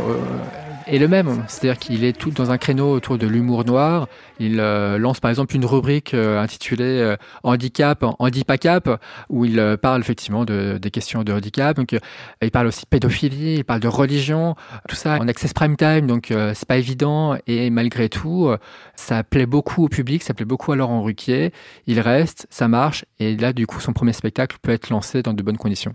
est 0.88 0.98
le 0.98 1.08
même. 1.08 1.44
C'est-à-dire 1.48 1.80
qu'il 1.80 2.04
est 2.04 2.18
tout 2.18 2.32
dans 2.32 2.52
un 2.52 2.58
créneau 2.58 2.92
autour 2.92 3.18
de 3.18 3.28
l'humour 3.28 3.66
noir. 3.66 4.08
Il 4.40 4.60
euh, 4.60 4.98
lance 4.98 5.20
par 5.20 5.30
exemple 5.30 5.56
une 5.56 5.66
rubrique 5.66 6.14
euh, 6.14 6.42
intitulée 6.42 6.84
euh, 6.84 7.16
Handicap, 7.44 8.04
Handipacap, 8.20 8.90
où 9.30 9.46
il 9.46 9.78
parle 9.82 10.02
effectivement 10.02 10.46
de, 10.46 10.78
des 10.82 10.92
questions 10.92 11.24
de 11.24 11.34
handicap. 11.34 11.76
Donc, 11.76 11.98
il 12.42 12.52
parle 12.52 12.68
aussi 12.68 12.82
de 12.82 12.90
pédophilie, 12.90 13.56
il 13.56 13.64
parle 13.64 13.80
de 13.80 13.88
religion, 13.88 14.56
tout 14.88 14.96
ça 14.96 15.18
en 15.20 15.28
access 15.28 15.54
prime 15.54 15.78
time, 15.78 16.08
donc 16.08 16.28
c'est 16.54 16.68
pas 16.68 16.78
évident. 16.78 17.38
Et 17.48 17.70
malgré 17.70 18.10
tout, 18.10 18.50
ça 18.96 19.24
plaît 19.24 19.46
beaucoup 19.46 19.86
au 19.86 19.90
public, 19.90 20.24
ça 20.24 20.34
plaît 20.34 20.46
beaucoup 20.46 20.72
à 20.72 20.76
Laurent 20.76 21.02
Ruquier. 21.04 21.52
Il 21.88 22.00
reste, 22.00 22.48
ça 22.50 22.68
marche, 22.68 23.06
et 23.20 23.36
là, 23.36 23.54
du 23.54 23.68
coup, 23.68 23.80
son 23.80 23.94
premier 23.94 24.14
spectacle 24.14 24.58
peut 24.62 24.72
être 24.72 24.90
lancé 24.90 25.22
dans 25.22 25.34
de 25.34 25.42
bonnes 25.42 25.58
conditions. 25.58 25.92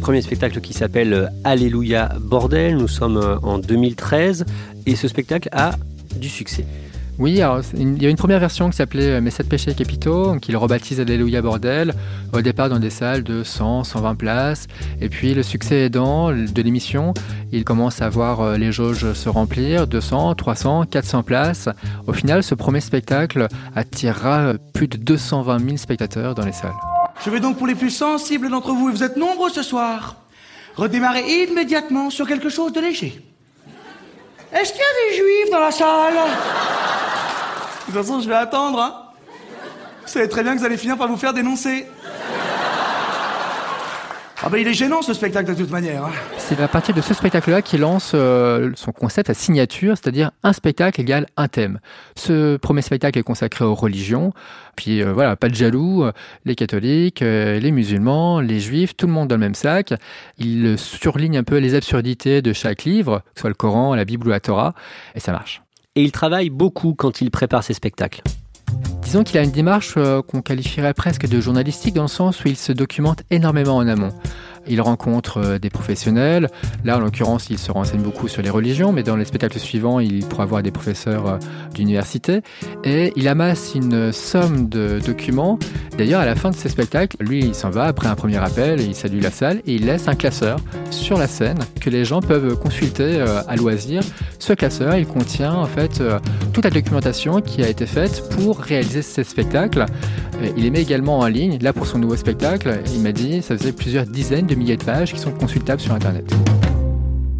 Premier 0.00 0.22
spectacle 0.22 0.60
qui 0.60 0.72
s'appelle 0.72 1.30
Alléluia 1.44 2.10
Bordel. 2.20 2.76
Nous 2.76 2.88
sommes 2.88 3.38
en 3.42 3.58
2013 3.58 4.17
et 4.86 4.96
ce 4.96 5.08
spectacle 5.08 5.48
a 5.52 5.72
du 6.16 6.28
succès. 6.28 6.64
Oui, 7.18 7.42
alors, 7.42 7.62
il 7.76 8.00
y 8.00 8.06
a 8.06 8.10
une 8.10 8.16
première 8.16 8.38
version 8.38 8.70
qui 8.70 8.76
s'appelait 8.76 9.16
euh, 9.16 9.20
Mes 9.20 9.30
sept 9.30 9.48
péchés 9.48 9.74
capitaux, 9.74 10.36
qu'il 10.36 10.56
rebaptise 10.56 11.00
Alléluia 11.00 11.42
Bordel, 11.42 11.94
au 12.32 12.40
départ 12.42 12.68
dans 12.68 12.78
des 12.78 12.90
salles 12.90 13.24
de 13.24 13.42
100, 13.42 13.82
120 13.82 14.14
places. 14.14 14.68
Et 15.00 15.08
puis 15.08 15.34
le 15.34 15.42
succès 15.42 15.86
aidant 15.86 16.30
de 16.30 16.62
l'émission, 16.62 17.14
il 17.50 17.64
commence 17.64 18.02
à 18.02 18.08
voir 18.08 18.40
euh, 18.40 18.56
les 18.56 18.70
jauges 18.70 19.14
se 19.14 19.28
remplir, 19.28 19.88
200, 19.88 20.36
300, 20.36 20.84
400 20.86 21.24
places. 21.24 21.68
Au 22.06 22.12
final, 22.12 22.44
ce 22.44 22.54
premier 22.54 22.80
spectacle 22.80 23.48
attirera 23.74 24.38
euh, 24.38 24.58
plus 24.72 24.86
de 24.86 24.96
220 24.96 25.58
000 25.58 25.76
spectateurs 25.76 26.36
dans 26.36 26.46
les 26.46 26.52
salles. 26.52 26.70
Je 27.24 27.30
vais 27.30 27.40
donc 27.40 27.58
pour 27.58 27.66
les 27.66 27.74
plus 27.74 27.90
sensibles 27.90 28.48
d'entre 28.48 28.72
vous, 28.72 28.90
et 28.90 28.92
vous 28.92 29.02
êtes 29.02 29.16
nombreux 29.16 29.50
ce 29.50 29.64
soir, 29.64 30.14
redémarrer 30.76 31.24
immédiatement 31.48 32.10
sur 32.10 32.28
quelque 32.28 32.48
chose 32.48 32.72
de 32.72 32.80
léger. 32.80 33.20
Est-ce 34.52 34.72
qu'il 34.72 34.80
y 34.80 34.84
a 34.84 35.10
des 35.10 35.16
juifs 35.16 35.50
dans 35.50 35.60
la 35.60 35.70
salle? 35.70 36.14
De 36.14 37.92
toute 37.92 37.94
façon, 37.94 38.20
je 38.20 38.28
vais 38.28 38.34
attendre. 38.34 38.80
Hein. 38.80 39.04
Vous 40.02 40.08
savez 40.08 40.28
très 40.28 40.42
bien 40.42 40.54
que 40.54 40.60
vous 40.60 40.64
allez 40.64 40.78
finir 40.78 40.96
par 40.96 41.08
vous 41.08 41.18
faire 41.18 41.34
dénoncer. 41.34 41.86
Ah 44.48 44.50
ben 44.50 44.62
il 44.62 44.66
est 44.66 44.72
gênant 44.72 45.02
ce 45.02 45.12
spectacle 45.12 45.50
de 45.50 45.54
toute 45.54 45.70
manière. 45.70 46.06
Hein. 46.06 46.12
C'est 46.38 46.58
à 46.58 46.68
partir 46.68 46.94
de 46.94 47.02
ce 47.02 47.12
spectacle-là 47.12 47.60
qu'il 47.60 47.80
lance 47.80 48.12
euh, 48.14 48.72
son 48.76 48.92
concept 48.92 49.28
à 49.28 49.34
signature, 49.34 49.94
c'est-à-dire 49.94 50.30
un 50.42 50.54
spectacle 50.54 51.02
égale 51.02 51.26
un 51.36 51.48
thème. 51.48 51.80
Ce 52.16 52.56
premier 52.56 52.80
spectacle 52.80 53.18
est 53.18 53.22
consacré 53.22 53.66
aux 53.66 53.74
religions, 53.74 54.32
puis 54.74 55.02
euh, 55.02 55.12
voilà, 55.12 55.36
pas 55.36 55.50
de 55.50 55.54
jaloux, 55.54 56.02
euh, 56.02 56.12
les 56.46 56.54
catholiques, 56.54 57.20
les 57.20 57.70
musulmans, 57.72 58.40
les 58.40 58.58
juifs, 58.58 58.96
tout 58.96 59.06
le 59.06 59.12
monde 59.12 59.28
dans 59.28 59.36
le 59.36 59.40
même 59.40 59.54
sac. 59.54 59.92
Il 60.38 60.78
surligne 60.78 61.36
un 61.36 61.44
peu 61.44 61.58
les 61.58 61.74
absurdités 61.74 62.40
de 62.40 62.54
chaque 62.54 62.84
livre, 62.84 63.18
que 63.18 63.24
ce 63.34 63.40
soit 63.42 63.50
le 63.50 63.54
Coran, 63.54 63.94
la 63.94 64.06
Bible 64.06 64.28
ou 64.28 64.30
la 64.30 64.40
Torah, 64.40 64.72
et 65.14 65.20
ça 65.20 65.30
marche. 65.32 65.60
Et 65.94 66.02
il 66.02 66.10
travaille 66.10 66.48
beaucoup 66.48 66.94
quand 66.94 67.20
il 67.20 67.30
prépare 67.30 67.64
ses 67.64 67.74
spectacles. 67.74 68.22
Disons 69.02 69.24
qu'il 69.24 69.38
a 69.38 69.42
une 69.42 69.50
démarche 69.50 69.94
euh, 69.96 70.20
qu'on 70.20 70.42
qualifierait 70.42 70.92
presque 70.92 71.26
de 71.26 71.40
journalistique 71.40 71.94
dans 71.94 72.02
le 72.02 72.08
sens 72.08 72.44
où 72.44 72.48
il 72.48 72.56
se 72.56 72.72
documente 72.72 73.22
énormément 73.30 73.76
en 73.76 73.88
amont. 73.88 74.12
Il 74.68 74.80
rencontre 74.80 75.38
euh, 75.38 75.58
des 75.58 75.70
professionnels. 75.70 76.48
Là, 76.84 76.96
en 76.96 77.00
l'occurrence, 77.00 77.48
il 77.50 77.58
se 77.58 77.70
renseigne 77.70 78.02
beaucoup 78.02 78.28
sur 78.28 78.42
les 78.42 78.50
religions, 78.50 78.92
mais 78.92 79.02
dans 79.02 79.16
les 79.16 79.24
spectacles 79.24 79.58
suivants, 79.58 80.00
il 80.00 80.24
pourra 80.24 80.46
voir 80.46 80.62
des 80.62 80.70
professeurs 80.70 81.26
euh, 81.26 81.38
d'université. 81.74 82.42
Et 82.84 83.12
il 83.16 83.28
amasse 83.28 83.74
une 83.74 84.12
somme 84.12 84.68
de 84.68 85.00
documents. 85.04 85.58
D'ailleurs, 85.96 86.20
à 86.20 86.26
la 86.26 86.34
fin 86.34 86.50
de 86.50 86.56
ces 86.56 86.68
spectacles, 86.68 87.16
lui, 87.20 87.40
il 87.40 87.54
s'en 87.54 87.70
va 87.70 87.84
après 87.84 88.08
un 88.08 88.14
premier 88.14 88.38
appel 88.38 88.80
et 88.80 88.84
il 88.84 88.94
salue 88.94 89.20
la 89.20 89.30
salle 89.30 89.62
et 89.66 89.74
il 89.74 89.86
laisse 89.86 90.08
un 90.08 90.14
classeur 90.14 90.58
sur 90.90 91.18
la 91.18 91.26
scène 91.26 91.58
que 91.80 91.90
les 91.90 92.04
gens 92.04 92.20
peuvent 92.20 92.56
consulter 92.58 93.20
à 93.20 93.56
loisir 93.56 94.02
Ce 94.38 94.52
classeur, 94.52 94.96
il 94.96 95.06
contient 95.06 95.54
en 95.54 95.66
fait 95.66 96.00
euh, 96.00 96.18
toute 96.52 96.64
la 96.64 96.70
documentation 96.70 97.40
qui 97.40 97.62
a 97.62 97.68
été 97.68 97.86
faite 97.86 98.28
pour 98.30 98.58
réaliser 98.58 99.02
ces 99.02 99.24
spectacles. 99.24 99.84
Il 100.56 100.62
les 100.62 100.70
met 100.70 100.82
également 100.82 101.18
en 101.18 101.26
ligne. 101.26 101.58
Là, 101.60 101.72
pour 101.72 101.86
son 101.86 101.98
nouveau 101.98 102.16
spectacle, 102.16 102.80
il 102.94 103.00
m'a 103.00 103.12
dit 103.12 103.42
ça 103.42 103.56
faisait 103.56 103.72
plusieurs 103.72 104.06
dizaines 104.06 104.46
de 104.46 104.54
milliers 104.58 104.76
de 104.76 104.84
pages 104.84 105.12
qui 105.12 105.20
sont 105.20 105.32
consultables 105.32 105.80
sur 105.80 105.94
Internet. 105.94 106.30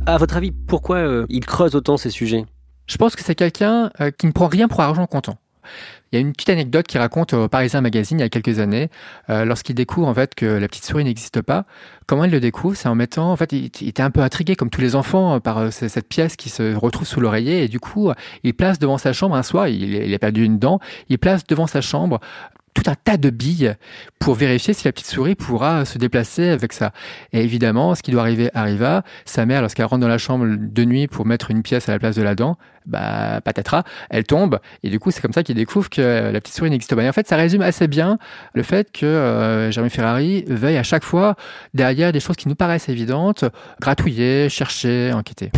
À 0.07 0.17
votre 0.17 0.37
avis, 0.37 0.53
pourquoi 0.53 1.25
il 1.29 1.45
creuse 1.45 1.75
autant 1.75 1.97
ces 1.97 2.11
sujets? 2.11 2.47
Je 2.87 2.97
pense 2.97 3.15
que 3.15 3.23
c'est 3.23 3.35
quelqu'un 3.35 3.91
qui 4.17 4.27
ne 4.27 4.33
prend 4.33 4.47
rien 4.47 4.69
pour 4.69 4.81
argent 4.81 5.07
comptant. 5.07 5.37
Il 6.11 6.17
y 6.17 6.19
a 6.19 6.21
une 6.21 6.33
petite 6.33 6.49
anecdote 6.49 6.87
qui 6.87 6.97
raconte 6.97 7.35
au 7.35 7.49
Parisien 7.49 7.83
Magazine 7.83 8.19
il 8.19 8.23
y 8.23 8.25
a 8.25 8.31
quelques 8.31 8.61
années, 8.61 8.89
euh, 9.29 9.45
lorsqu'il 9.45 9.75
découvre 9.75 10.09
en 10.09 10.15
fait 10.15 10.35
que 10.35 10.47
la 10.47 10.67
petite 10.67 10.87
souris 10.87 11.05
n'existe 11.05 11.43
pas. 11.43 11.67
Comment 12.07 12.25
il 12.25 12.31
le 12.31 12.41
découvre? 12.41 12.75
C'est 12.77 12.89
en 12.89 12.95
mettant, 12.95 13.31
en 13.31 13.37
fait, 13.37 13.53
il, 13.53 13.67
était 13.67 14.03
un 14.03 14.11
peu 14.11 14.23
intrigué 14.23 14.57
comme 14.57 14.71
tous 14.71 14.81
les 14.81 14.97
enfants 14.97 15.35
euh, 15.35 15.41
par 15.41 15.59
euh, 15.59 15.71
cette 15.71 16.09
pièce 16.09 16.37
qui 16.37 16.49
se 16.49 16.75
retrouve 16.75 17.07
sous 17.07 17.21
l'oreiller 17.21 17.63
et 17.63 17.69
du 17.69 17.79
coup, 17.79 18.11
il 18.43 18.55
place 18.55 18.79
devant 18.79 18.97
sa 18.97 19.13
chambre 19.13 19.35
un 19.37 19.43
soir, 19.43 19.69
il, 19.69 19.83
il 19.83 20.15
a 20.15 20.19
perdu 20.19 20.45
une 20.45 20.59
dent, 20.59 20.81
il 21.11 21.19
place 21.19 21.47
devant 21.47 21.67
sa 21.67 21.83
chambre 21.83 22.21
tout 22.79 22.91
un 22.91 22.95
tas 22.95 23.17
de 23.17 23.31
billes 23.31 23.75
pour 24.19 24.35
vérifier 24.35 24.73
si 24.73 24.85
la 24.85 24.93
petite 24.93 25.07
souris 25.07 25.35
pourra 25.35 25.85
se 25.85 25.99
déplacer 25.99 26.49
avec 26.49 26.73
ça. 26.73 26.93
Et 27.33 27.43
évidemment, 27.43 27.95
ce 27.95 28.03
qui 28.03 28.11
doit 28.11 28.23
arriver 28.23 28.51
arriva. 28.55 29.03
Sa 29.25 29.47
mère, 29.47 29.63
lorsqu'elle 29.63 29.87
rentre 29.87 30.01
dans 30.01 30.09
la 30.09 30.19
chambre 30.19 30.47
de 30.47 30.85
nuit 30.85 31.09
pour 31.09 31.27
mettre 31.27 31.51
une 31.51 31.63
pièce 31.63 31.89
à 31.89 31.93
la 31.93 31.99
place 31.99 32.15
de 32.15 32.23
la 32.23 32.35
dent, 32.35 32.57
bah, 32.87 33.41
patatras, 33.45 33.83
elle 34.11 34.25
tombe. 34.25 34.61
Et 34.83 34.91
du 34.91 35.01
coup, 35.01 35.11
c'est 35.11 35.21
comme 35.21 35.33
ça 35.33 35.43
qu'il 35.43 35.57
découvre 35.57 35.91
que 35.91 36.31
la 36.33 36.41
petite 36.41 36.55
souris 36.55 36.71
n'existe 36.71 36.95
pas. 36.95 37.03
Et 37.03 37.09
en 37.09 37.13
fait, 37.13 37.27
ça 37.27 37.37
résume 37.37 37.63
assez 37.63 37.89
bien 37.89 38.19
le 38.55 38.63
fait 38.63 38.93
que 38.93 39.07
euh, 39.07 39.71
Jérémy 39.71 39.91
Ferrari 39.91 40.45
veille 40.47 40.77
à 40.77 40.85
chaque 40.85 41.05
fois 41.05 41.35
derrière 41.75 42.13
des 42.13 42.21
choses 42.21 42.37
qui 42.37 42.49
nous 42.49 42.55
paraissent 42.55 42.89
évidentes, 42.89 43.45
gratouiller, 43.81 44.49
chercher, 44.49 45.13
enquêter. 45.13 45.51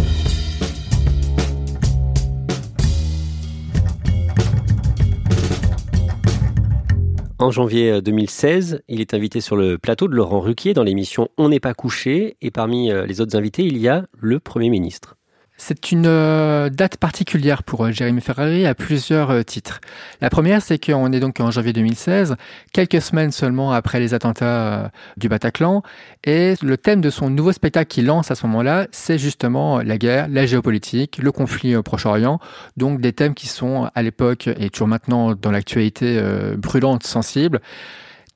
En 7.40 7.50
janvier 7.50 8.02
2016, 8.02 8.74
euh, 8.74 8.78
il 8.88 9.00
est 9.00 9.14
invité 9.14 9.40
sur 9.40 9.56
le 9.56 9.78
plateau 9.78 10.08
de 10.08 10.14
Laurent 10.14 10.40
Ruquier 10.40 10.74
dans 10.74 10.82
l'émission 10.82 11.28
On 11.38 11.48
n'est 11.48 11.58
pas 11.58 11.72
couché 11.72 12.36
et 12.42 12.50
parmi 12.50 12.92
euh, 12.92 13.06
les 13.06 13.22
autres 13.22 13.34
invités, 13.34 13.64
il 13.64 13.78
y 13.78 13.88
a 13.88 14.04
le 14.12 14.40
Premier 14.40 14.68
ministre. 14.68 15.16
C'est 15.62 15.92
une 15.92 16.06
euh, 16.06 16.70
date 16.70 16.96
particulière 16.96 17.62
pour 17.62 17.84
euh, 17.84 17.90
Jérémy 17.92 18.22
Ferrari 18.22 18.64
à 18.64 18.74
plusieurs 18.74 19.28
euh, 19.28 19.42
titres. 19.42 19.82
La 20.22 20.30
première, 20.30 20.62
c'est 20.62 20.82
qu'on 20.82 21.12
est 21.12 21.20
donc 21.20 21.38
en 21.38 21.50
janvier 21.50 21.74
2016, 21.74 22.36
quelques 22.72 23.02
semaines 23.02 23.30
seulement 23.30 23.70
après 23.70 24.00
les 24.00 24.14
attentats 24.14 24.90
du 25.18 25.28
Bataclan, 25.28 25.82
et 26.24 26.54
le 26.62 26.78
thème 26.78 27.02
de 27.02 27.10
son 27.10 27.28
nouveau 27.28 27.52
spectacle 27.52 27.88
qu'il 27.88 28.06
lance 28.06 28.30
à 28.30 28.36
ce 28.36 28.46
moment-là, 28.46 28.86
c'est 28.90 29.18
justement 29.18 29.80
la 29.80 29.98
guerre, 29.98 30.28
la 30.30 30.46
géopolitique, 30.46 31.18
le 31.18 31.30
conflit 31.30 31.74
Proche-Orient, 31.82 32.40
donc 32.78 33.02
des 33.02 33.12
thèmes 33.12 33.34
qui 33.34 33.46
sont 33.46 33.90
à 33.94 34.02
l'époque 34.02 34.48
et 34.48 34.70
toujours 34.70 34.88
maintenant 34.88 35.34
dans 35.34 35.50
l'actualité 35.50 36.22
brûlante, 36.56 37.04
sensible 37.04 37.60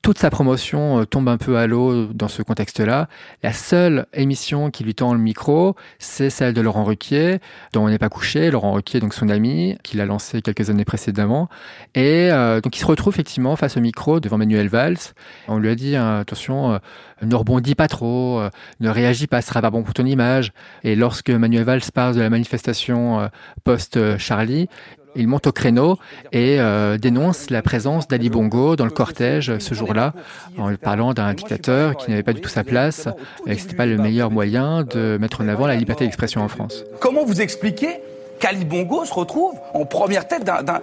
toute 0.05 0.19
sa 0.19 0.29
promotion 0.29 0.99
euh, 0.99 1.05
tombe 1.05 1.27
un 1.29 1.37
peu 1.37 1.57
à 1.57 1.65
l'eau 1.65 2.05
dans 2.05 2.27
ce 2.27 2.43
contexte-là. 2.43 3.09
La 3.41 3.53
seule 3.53 4.05
émission 4.13 4.69
qui 4.69 4.83
lui 4.83 4.93
tend 4.93 5.13
le 5.13 5.19
micro, 5.19 5.75
c'est 5.97 6.29
celle 6.29 6.53
de 6.53 6.61
Laurent 6.61 6.83
Ruquier, 6.83 7.39
dont 7.73 7.85
on 7.85 7.89
n'est 7.89 7.97
pas 7.97 8.09
couché. 8.09 8.51
Laurent 8.51 8.73
Ruquier, 8.73 8.99
donc 8.99 9.15
son 9.15 9.29
ami, 9.29 9.79
qu'il 9.81 9.99
a 10.01 10.05
lancé 10.05 10.43
quelques 10.43 10.69
années 10.69 10.85
précédemment. 10.85 11.49
Et 11.95 12.29
euh, 12.31 12.61
donc 12.61 12.77
il 12.77 12.79
se 12.81 12.85
retrouve 12.85 13.15
effectivement 13.15 13.55
face 13.55 13.77
au 13.77 13.79
micro 13.79 14.19
devant 14.19 14.37
Manuel 14.37 14.67
Valls. 14.67 14.99
On 15.47 15.57
lui 15.57 15.69
a 15.69 15.75
dit 15.75 15.95
hein, 15.95 16.19
attention, 16.19 16.73
euh, 16.73 16.77
ne 17.23 17.33
rebondis 17.33 17.73
pas 17.73 17.87
trop, 17.87 18.43
ne 18.81 18.89
réagis 18.89 19.25
pas, 19.25 19.41
ce 19.41 19.47
sera 19.47 19.63
pas 19.63 19.71
bon 19.71 19.81
pour 19.81 19.95
ton 19.95 20.05
image. 20.05 20.53
Et 20.83 20.95
lorsque 20.95 21.31
Manuel 21.31 21.63
Valls 21.63 21.81
parle 21.91 22.13
de 22.13 22.21
la 22.21 22.29
manifestation 22.29 23.27
post-Charlie, 23.63 24.67
il 25.15 25.27
monte 25.27 25.47
au 25.47 25.51
créneau 25.51 25.97
et 26.31 26.59
euh, 26.59 26.97
dénonce 26.97 27.49
la 27.49 27.61
présence 27.61 28.07
d'Ali 28.07 28.29
Bongo 28.29 28.75
dans 28.75 28.85
le 28.85 28.91
cortège 28.91 29.57
ce 29.59 29.73
jour-là, 29.73 30.13
en 30.57 30.73
parlant 30.75 31.13
d'un 31.13 31.33
dictateur 31.33 31.95
qui 31.97 32.09
n'avait 32.09 32.23
pas 32.23 32.33
du 32.33 32.41
tout 32.41 32.49
sa 32.49 32.63
place 32.63 33.07
et 33.45 33.55
que 33.55 33.61
ce 33.61 33.65
n'était 33.65 33.75
pas 33.75 33.85
le 33.85 33.97
meilleur 33.97 34.31
moyen 34.31 34.83
de 34.83 35.17
mettre 35.19 35.41
en 35.41 35.47
avant 35.47 35.67
la 35.67 35.75
liberté 35.75 36.05
d'expression 36.05 36.41
en 36.41 36.47
France. 36.47 36.83
Comment 36.99 37.25
vous 37.25 37.41
expliquez 37.41 37.99
qu'Ali 38.39 38.65
Bongo 38.65 39.05
se 39.05 39.13
retrouve 39.13 39.53
en 39.73 39.85
première 39.85 40.27
tête 40.27 40.43
d'un 40.43 40.81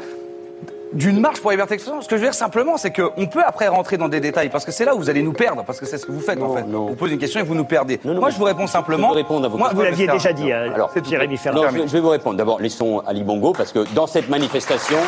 d'une 0.92 1.20
marche 1.20 1.40
pour 1.40 1.50
la 1.50 1.56
liberté 1.56 1.74
d'expression. 1.74 2.02
Ce 2.02 2.08
que 2.08 2.16
je 2.16 2.20
veux 2.20 2.26
dire 2.26 2.34
simplement, 2.34 2.76
c'est 2.76 2.92
qu'on 2.92 3.26
peut 3.26 3.42
après 3.44 3.68
rentrer 3.68 3.96
dans 3.96 4.08
des 4.08 4.20
détails, 4.20 4.48
parce 4.48 4.64
que 4.64 4.72
c'est 4.72 4.84
là 4.84 4.94
où 4.94 4.98
vous 4.98 5.10
allez 5.10 5.22
nous 5.22 5.32
perdre, 5.32 5.64
parce 5.64 5.80
que 5.80 5.86
c'est 5.86 5.98
ce 5.98 6.06
que 6.06 6.12
vous 6.12 6.20
faites 6.20 6.40
en 6.42 6.54
fait. 6.54 6.62
Vous 6.62 6.94
posez 6.94 7.14
une 7.14 7.18
question 7.18 7.40
et 7.40 7.42
vous 7.42 7.54
nous 7.54 7.64
perdez. 7.64 8.00
Moi, 8.04 8.30
je 8.30 8.38
vous 8.38 8.44
réponds 8.44 8.66
simplement. 8.66 9.10
Je 9.10 9.16
répondre 9.16 9.46
à 9.46 9.48
vos 9.48 9.58
Moi, 9.58 9.70
vous 9.72 9.82
l'aviez 9.82 10.06
déjà 10.06 10.32
dit, 10.32 10.52
hein, 10.52 10.72
Alors, 10.74 10.90
c'est 10.92 11.06
Jérémy 11.06 11.36
Ferrand. 11.36 11.62
Je, 11.70 11.78
je 11.78 11.92
vais 11.92 12.00
vous 12.00 12.08
répondre. 12.08 12.36
D'abord, 12.36 12.60
laissons 12.60 13.02
Ali 13.06 13.22
Bongo, 13.22 13.52
parce 13.52 13.72
que 13.72 13.86
dans 13.94 14.06
cette 14.06 14.28
manifestation. 14.28 14.98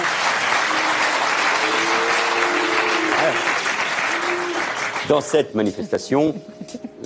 Dans 5.09 5.21
cette 5.21 5.55
manifestation, 5.55 6.35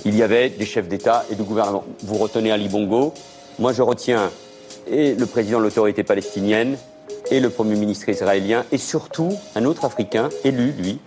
il 0.05 0.15
y 0.15 0.23
avait 0.23 0.49
des 0.49 0.65
chefs 0.65 0.87
d'État 0.87 1.25
et 1.29 1.35
de 1.35 1.43
gouvernement. 1.43 1.83
Vous 2.03 2.15
retenez 2.15 2.49
Ali 2.49 2.69
Bongo. 2.69 3.13
Moi, 3.59 3.73
je 3.73 3.81
retiens 3.81 4.31
et 4.89 5.15
le 5.15 5.25
président 5.25 5.59
de 5.59 5.63
l'autorité 5.63 6.03
palestinienne 6.03 6.77
et 7.31 7.39
le 7.39 7.49
Premier 7.49 7.75
ministre 7.75 8.09
israélien, 8.09 8.65
et 8.71 8.77
surtout 8.77 9.33
un 9.55 9.65
autre 9.65 9.85
Africain 9.85 10.29
élu, 10.43 10.71
lui, 10.71 10.99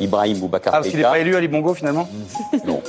Ibrahim 0.00 0.38
Boubacar 0.38 0.74
Ah, 0.74 0.78
parce 0.78 0.88
qu'il 0.88 0.98
n'est 0.98 1.04
pas 1.04 1.18
élu 1.18 1.34
Ali 1.36 1.48
Bongo 1.48 1.74
finalement 1.74 2.08
Non, 2.66 2.82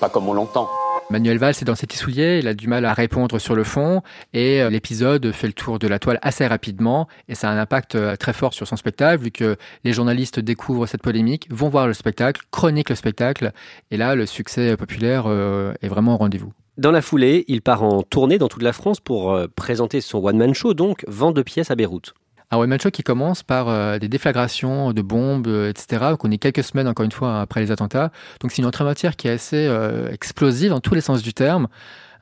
pas 0.00 0.08
comme 0.08 0.28
on 0.28 0.34
l'entend. 0.34 0.68
Manuel 1.10 1.36
Valls 1.36 1.54
est 1.60 1.64
dans 1.64 1.74
ses 1.74 1.86
petits 1.86 1.98
souliers, 1.98 2.38
il 2.38 2.48
a 2.48 2.54
du 2.54 2.68
mal 2.68 2.86
à 2.86 2.94
répondre 2.94 3.38
sur 3.38 3.54
le 3.54 3.64
fond 3.64 4.00
et 4.32 4.62
euh, 4.62 4.70
l'épisode 4.70 5.30
fait 5.32 5.46
le 5.46 5.52
tour 5.52 5.78
de 5.78 5.86
la 5.86 5.98
toile 5.98 6.18
assez 6.22 6.46
rapidement 6.46 7.06
et 7.28 7.34
ça 7.34 7.50
a 7.50 7.52
un 7.52 7.58
impact 7.58 7.96
euh, 7.96 8.16
très 8.16 8.32
fort 8.32 8.54
sur 8.54 8.66
son 8.66 8.76
spectacle 8.76 9.22
vu 9.22 9.30
que 9.30 9.56
les 9.84 9.92
journalistes 9.92 10.40
découvrent 10.40 10.86
cette 10.86 11.02
polémique, 11.02 11.48
vont 11.50 11.68
voir 11.68 11.86
le 11.86 11.92
spectacle, 11.92 12.40
chroniquent 12.50 12.88
le 12.88 12.96
spectacle 12.96 13.52
et 13.90 13.98
là 13.98 14.14
le 14.14 14.24
succès 14.24 14.74
populaire 14.78 15.24
euh, 15.26 15.74
est 15.82 15.88
vraiment 15.88 16.14
au 16.14 16.16
rendez-vous. 16.16 16.52
Dans 16.78 16.92
la 16.92 17.02
foulée, 17.02 17.44
il 17.48 17.60
part 17.60 17.82
en 17.82 18.02
tournée 18.02 18.38
dans 18.38 18.48
toute 18.48 18.62
la 18.62 18.72
France 18.72 18.98
pour 18.98 19.38
présenter 19.54 20.00
son 20.00 20.24
one-man 20.24 20.54
show, 20.54 20.72
donc 20.72 21.04
vente 21.06 21.34
de 21.34 21.42
pièces 21.42 21.70
à 21.70 21.74
Beyrouth. 21.74 22.14
Un 22.52 22.58
one-man 22.58 22.78
qui 22.78 23.02
commence 23.02 23.42
par 23.42 23.70
euh, 23.70 23.98
des 23.98 24.08
déflagrations 24.08 24.92
de 24.92 25.00
bombes, 25.00 25.46
euh, 25.46 25.70
etc. 25.70 26.16
qu'on 26.18 26.30
est 26.30 26.36
quelques 26.36 26.62
semaines, 26.62 26.86
encore 26.86 27.06
une 27.06 27.10
fois, 27.10 27.40
après 27.40 27.62
les 27.62 27.70
attentats. 27.70 28.12
Donc 28.42 28.52
c'est 28.52 28.58
une 28.58 28.66
entrée 28.66 28.84
matière 28.84 29.16
qui 29.16 29.26
est 29.26 29.30
assez 29.30 29.66
euh, 29.66 30.12
explosive 30.12 30.68
dans 30.68 30.80
tous 30.80 30.94
les 30.94 31.00
sens 31.00 31.22
du 31.22 31.32
terme. 31.32 31.68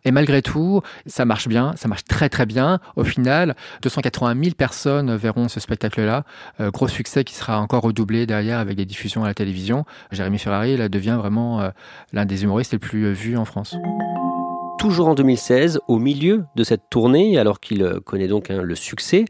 Et 0.04 0.12
malgré 0.12 0.40
tout, 0.40 0.82
ça 1.04 1.24
marche 1.24 1.48
bien, 1.48 1.72
ça 1.74 1.88
marche 1.88 2.04
très 2.04 2.28
très 2.28 2.46
bien. 2.46 2.78
Au 2.94 3.02
final, 3.02 3.56
280 3.82 4.40
000 4.40 4.54
personnes 4.54 5.16
verront 5.16 5.48
ce 5.48 5.58
spectacle-là. 5.58 6.24
gros 6.70 6.88
succès 6.88 7.22
qui 7.22 7.34
sera 7.34 7.60
encore 7.60 7.82
redoublé 7.82 8.24
derrière 8.24 8.60
avec 8.60 8.76
des 8.76 8.86
diffusions 8.86 9.24
à 9.24 9.26
la 9.26 9.34
télévision. 9.34 9.84
Jérémy 10.10 10.38
Ferrari 10.38 10.78
là, 10.78 10.88
devient 10.88 11.18
vraiment 11.18 11.70
l'un 12.14 12.24
des 12.24 12.44
humoristes 12.44 12.72
les 12.72 12.78
plus 12.78 13.12
vus 13.12 13.36
en 13.36 13.44
France 13.44 13.76
toujours 14.78 15.08
en 15.08 15.14
2016, 15.14 15.80
au 15.88 15.98
milieu 15.98 16.46
de 16.56 16.64
cette 16.64 16.88
tournée, 16.88 17.36
alors 17.36 17.60
qu'il 17.60 17.86
connaît 18.06 18.28
donc 18.28 18.50
hein, 18.50 18.62
le 18.62 18.74
succès, 18.74 19.26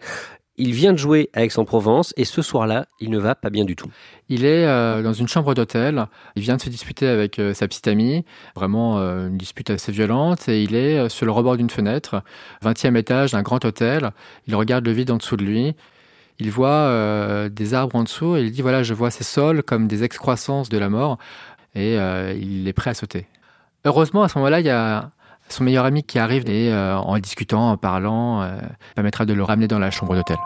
il 0.60 0.72
vient 0.72 0.92
de 0.92 0.98
jouer 0.98 1.30
à 1.32 1.42
Aix-en-Provence 1.42 2.12
et 2.18 2.24
ce 2.24 2.42
soir-là, 2.42 2.86
il 3.00 3.10
ne 3.10 3.18
va 3.18 3.34
pas 3.34 3.48
bien 3.48 3.64
du 3.64 3.76
tout. 3.76 3.88
Il 4.28 4.44
est 4.44 4.66
euh, 4.66 5.02
dans 5.02 5.14
une 5.14 5.26
chambre 5.26 5.54
d'hôtel. 5.54 6.06
Il 6.36 6.42
vient 6.42 6.56
de 6.56 6.60
se 6.60 6.68
disputer 6.68 7.08
avec 7.08 7.38
euh, 7.38 7.54
sa 7.54 7.66
petite 7.66 7.88
amie, 7.88 8.24
vraiment 8.54 8.98
euh, 8.98 9.28
une 9.28 9.38
dispute 9.38 9.70
assez 9.70 9.90
violente, 9.90 10.48
et 10.48 10.62
il 10.62 10.74
est 10.74 11.08
sur 11.08 11.24
le 11.24 11.32
rebord 11.32 11.56
d'une 11.56 11.70
fenêtre, 11.70 12.22
20e 12.62 12.96
étage 12.96 13.32
d'un 13.32 13.42
grand 13.42 13.64
hôtel. 13.64 14.10
Il 14.46 14.54
regarde 14.54 14.84
le 14.84 14.92
vide 14.92 15.10
en 15.10 15.16
dessous 15.16 15.36
de 15.36 15.44
lui. 15.44 15.74
Il 16.38 16.50
voit 16.50 17.48
des 17.50 17.74
arbres 17.74 17.96
en 17.96 18.02
dessous 18.02 18.34
et 18.34 18.40
il 18.40 18.50
dit 18.50 18.62
voilà, 18.62 18.82
je 18.82 18.94
vois 18.94 19.10
ces 19.10 19.24
sols 19.24 19.62
comme 19.62 19.86
des 19.88 20.04
excroissances 20.04 20.70
de 20.70 20.78
la 20.78 20.88
mort, 20.88 21.18
et 21.74 21.96
il 21.96 22.66
est 22.66 22.72
prêt 22.72 22.88
à 22.88 22.94
sauter. 22.94 23.26
Heureusement, 23.84 24.22
à 24.22 24.28
ce 24.30 24.38
moment-là, 24.38 24.60
il 24.60 24.66
y 24.66 24.70
a 24.70 25.10
son 25.52 25.64
meilleur 25.64 25.84
ami 25.84 26.02
qui 26.02 26.18
arrive 26.18 26.48
et 26.48 26.72
euh, 26.72 26.96
en 26.96 27.18
discutant, 27.18 27.70
en 27.70 27.76
parlant, 27.76 28.42
euh, 28.42 28.58
permettra 28.94 29.26
de 29.26 29.32
le 29.32 29.42
ramener 29.42 29.68
dans 29.68 29.78
la 29.78 29.90
chambre 29.90 30.14
d'hôtel. 30.14 30.36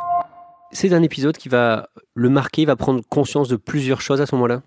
C'est 0.72 0.92
un 0.92 1.02
épisode 1.02 1.36
qui 1.36 1.48
va 1.48 1.88
le 2.14 2.28
marquer, 2.28 2.64
va 2.64 2.76
prendre 2.76 3.00
conscience 3.08 3.48
de 3.48 3.56
plusieurs 3.56 4.00
choses 4.00 4.20
à 4.20 4.26
ce 4.26 4.34
moment-là? 4.34 4.62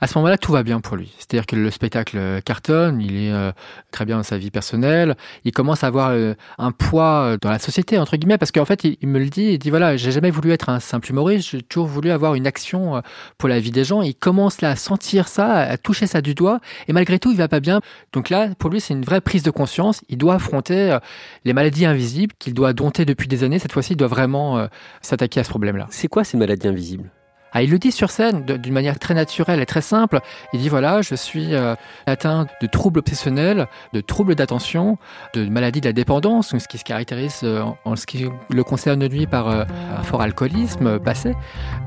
À 0.00 0.06
ce 0.06 0.16
moment-là, 0.18 0.38
tout 0.38 0.52
va 0.52 0.62
bien 0.62 0.80
pour 0.80 0.96
lui. 0.96 1.12
C'est-à-dire 1.18 1.46
que 1.46 1.56
le 1.56 1.70
spectacle 1.70 2.40
cartonne, 2.42 3.00
il 3.00 3.16
est 3.16 3.32
euh, 3.32 3.52
très 3.90 4.06
bien 4.06 4.16
dans 4.16 4.22
sa 4.22 4.38
vie 4.38 4.50
personnelle, 4.50 5.14
il 5.44 5.52
commence 5.52 5.84
à 5.84 5.88
avoir 5.88 6.10
euh, 6.10 6.34
un 6.58 6.72
poids 6.72 7.22
euh, 7.22 7.38
dans 7.40 7.50
la 7.50 7.58
société, 7.58 7.98
entre 7.98 8.16
guillemets, 8.16 8.38
parce 8.38 8.50
qu'en 8.50 8.64
fait, 8.64 8.84
il, 8.84 9.08
me 9.08 9.18
le 9.18 9.26
dit, 9.26 9.52
il 9.52 9.58
dit, 9.58 9.68
voilà, 9.68 9.96
j'ai 9.96 10.10
jamais 10.10 10.30
voulu 10.30 10.52
être 10.52 10.70
un 10.70 10.80
simple 10.80 11.10
humoriste, 11.10 11.50
j'ai 11.50 11.62
toujours 11.62 11.86
voulu 11.86 12.10
avoir 12.10 12.34
une 12.34 12.46
action 12.46 13.02
pour 13.36 13.48
la 13.48 13.60
vie 13.60 13.70
des 13.70 13.84
gens. 13.84 14.00
Il 14.02 14.14
commence 14.14 14.62
là 14.62 14.70
à 14.70 14.76
sentir 14.76 15.28
ça, 15.28 15.52
à 15.58 15.76
toucher 15.76 16.06
ça 16.06 16.22
du 16.22 16.34
doigt, 16.34 16.60
et 16.88 16.92
malgré 16.92 17.18
tout, 17.18 17.30
il 17.30 17.36
va 17.36 17.48
pas 17.48 17.60
bien. 17.60 17.80
Donc 18.12 18.30
là, 18.30 18.48
pour 18.58 18.70
lui, 18.70 18.80
c'est 18.80 18.94
une 18.94 19.04
vraie 19.04 19.20
prise 19.20 19.42
de 19.42 19.50
conscience. 19.50 20.00
Il 20.08 20.16
doit 20.16 20.34
affronter 20.34 20.96
les 21.44 21.52
maladies 21.52 21.84
invisibles 21.84 22.34
qu'il 22.38 22.54
doit 22.54 22.72
dompter 22.72 23.04
depuis 23.04 23.28
des 23.28 23.44
années. 23.44 23.58
Cette 23.58 23.72
fois-ci, 23.72 23.92
il 23.92 23.96
doit 23.96 24.08
vraiment 24.08 24.66
s'attaquer 25.02 25.40
à 25.40 25.44
ce 25.44 25.50
problème-là. 25.50 25.86
C'est 25.90 26.08
quoi 26.08 26.24
ces 26.24 26.36
maladies 26.36 26.68
invisibles? 26.68 27.10
Ah, 27.52 27.62
il 27.62 27.70
le 27.70 27.78
dit 27.78 27.90
sur 27.90 28.10
scène 28.10 28.44
d'une 28.44 28.72
manière 28.72 28.98
très 28.98 29.14
naturelle 29.14 29.60
et 29.60 29.66
très 29.66 29.80
simple. 29.80 30.20
Il 30.52 30.60
dit 30.60 30.68
voilà, 30.68 31.02
je 31.02 31.16
suis 31.16 31.54
euh, 31.54 31.74
atteint 32.06 32.46
de 32.62 32.66
troubles 32.68 33.00
obsessionnels, 33.00 33.66
de 33.92 34.00
troubles 34.00 34.36
d'attention, 34.36 34.98
de 35.34 35.48
maladies 35.48 35.80
de 35.80 35.86
la 35.86 35.92
dépendance, 35.92 36.56
ce 36.56 36.68
qui 36.68 36.78
se 36.78 36.84
caractérise 36.84 37.40
euh, 37.42 37.64
en, 37.84 37.96
ce 37.96 38.06
qui 38.06 38.26
le 38.50 38.64
concerne 38.64 39.04
lui 39.06 39.26
par 39.26 39.48
euh, 39.48 39.64
un 39.98 40.02
fort 40.04 40.22
alcoolisme 40.22 41.00
passé. 41.00 41.34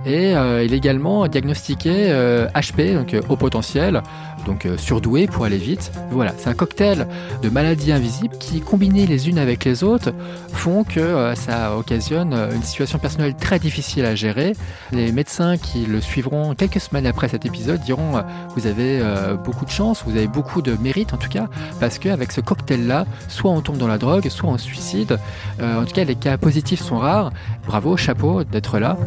Et 0.05 0.31
il 0.31 0.73
est 0.73 0.77
également 0.77 1.27
diagnostiqué 1.27 2.11
HP, 2.53 2.93
donc 2.93 3.15
haut 3.29 3.37
potentiel, 3.37 4.01
donc 4.45 4.67
surdoué 4.77 5.27
pour 5.27 5.45
aller 5.45 5.57
vite. 5.57 5.93
Voilà, 6.11 6.33
c'est 6.37 6.49
un 6.49 6.53
cocktail 6.53 7.07
de 7.41 7.49
maladies 7.49 7.93
invisibles 7.93 8.37
qui, 8.37 8.59
combinées 8.59 9.07
les 9.07 9.29
unes 9.29 9.37
avec 9.37 9.63
les 9.63 9.83
autres, 9.83 10.13
font 10.51 10.83
que 10.83 11.33
ça 11.35 11.77
occasionne 11.77 12.33
une 12.53 12.63
situation 12.63 12.99
personnelle 12.99 13.35
très 13.35 13.59
difficile 13.59 14.03
à 14.05 14.15
gérer. 14.15 14.53
Les 14.91 15.13
médecins 15.13 15.52
qui 15.57 15.85
le 15.85 16.01
suivront 16.01 16.55
quelques 16.55 16.79
semaines 16.79 17.05
après 17.05 17.27
cet 17.27 17.45
épisode 17.45 17.81
diront 17.81 18.17
euh, 18.17 18.21
vous 18.55 18.67
avez 18.67 18.99
euh, 19.01 19.35
beaucoup 19.35 19.65
de 19.65 19.69
chance, 19.69 20.03
vous 20.05 20.15
avez 20.15 20.27
beaucoup 20.27 20.61
de 20.61 20.75
mérite 20.75 21.13
en 21.13 21.17
tout 21.17 21.29
cas, 21.29 21.47
parce 21.79 21.99
qu'avec 21.99 22.31
ce 22.31 22.41
cocktail-là, 22.41 23.05
soit 23.27 23.51
on 23.51 23.61
tombe 23.61 23.77
dans 23.77 23.87
la 23.87 23.97
drogue, 23.97 24.27
soit 24.29 24.49
on 24.49 24.57
suicide. 24.57 25.17
Euh, 25.59 25.81
en 25.81 25.85
tout 25.85 25.93
cas, 25.93 26.03
les 26.03 26.15
cas 26.15 26.37
positifs 26.37 26.81
sont 26.81 26.97
rares. 26.97 27.31
Bravo, 27.67 27.97
chapeau 27.97 28.43
d'être 28.43 28.79
là. 28.79 28.97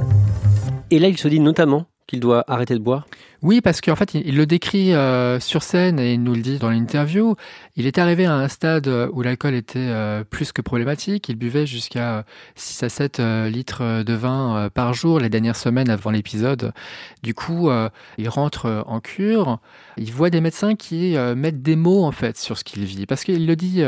Et 0.90 0.98
là, 0.98 1.08
il 1.08 1.18
se 1.18 1.28
dit 1.28 1.40
notamment 1.40 1.86
qu'il 2.06 2.20
doit 2.20 2.44
arrêter 2.46 2.74
de 2.74 2.80
boire? 2.80 3.06
Oui, 3.42 3.60
parce 3.60 3.80
qu'en 3.80 3.96
fait, 3.96 4.14
il, 4.14 4.36
le 4.36 4.46
décrit 4.46 4.94
euh, 4.94 5.38
sur 5.40 5.62
scène 5.62 6.00
et 6.00 6.14
il 6.14 6.22
nous 6.22 6.34
le 6.34 6.40
dit 6.40 6.58
dans 6.58 6.70
l'interview. 6.70 7.34
Il 7.76 7.86
est 7.86 7.98
arrivé 7.98 8.24
à 8.24 8.34
un 8.34 8.48
stade 8.48 8.88
où 9.12 9.22
l'alcool 9.22 9.54
était 9.54 9.78
euh, 9.78 10.24
plus 10.24 10.52
que 10.52 10.62
problématique. 10.62 11.28
Il 11.28 11.36
buvait 11.36 11.66
jusqu'à 11.66 12.24
6 12.54 12.82
à 12.82 12.88
7 12.88 13.20
euh, 13.20 13.48
litres 13.48 14.02
de 14.02 14.14
vin 14.14 14.70
par 14.72 14.94
jour 14.94 15.20
les 15.20 15.28
dernières 15.28 15.56
semaines 15.56 15.90
avant 15.90 16.10
l'épisode. 16.10 16.72
Du 17.22 17.34
coup, 17.34 17.70
il 18.18 18.28
rentre 18.28 18.84
en 18.86 19.00
cure. 19.00 19.58
Il 19.96 20.12
voit 20.12 20.30
des 20.30 20.40
médecins 20.40 20.74
qui 20.74 21.16
mettent 21.36 21.62
des 21.62 21.76
mots 21.76 22.04
en 22.04 22.12
fait 22.12 22.36
sur 22.36 22.56
ce 22.56 22.64
qu'il 22.64 22.84
vit. 22.84 23.06
Parce 23.06 23.24
qu'il 23.24 23.46
le 23.46 23.56
dit, 23.56 23.82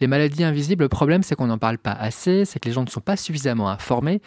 les 0.00 0.06
maladies 0.06 0.44
invisibles, 0.44 0.84
le 0.84 0.88
problème 0.88 1.22
c'est 1.22 1.34
qu'on 1.34 1.46
n'en 1.46 1.58
parle 1.58 1.78
pas 1.78 1.92
assez, 1.92 2.44
c'est 2.44 2.58
que 2.58 2.68
les 2.68 2.74
gens 2.74 2.84
ne 2.84 2.90
sont 2.90 3.00
pas 3.00 3.16
suffisamment 3.16 3.70
informés. 3.70 4.20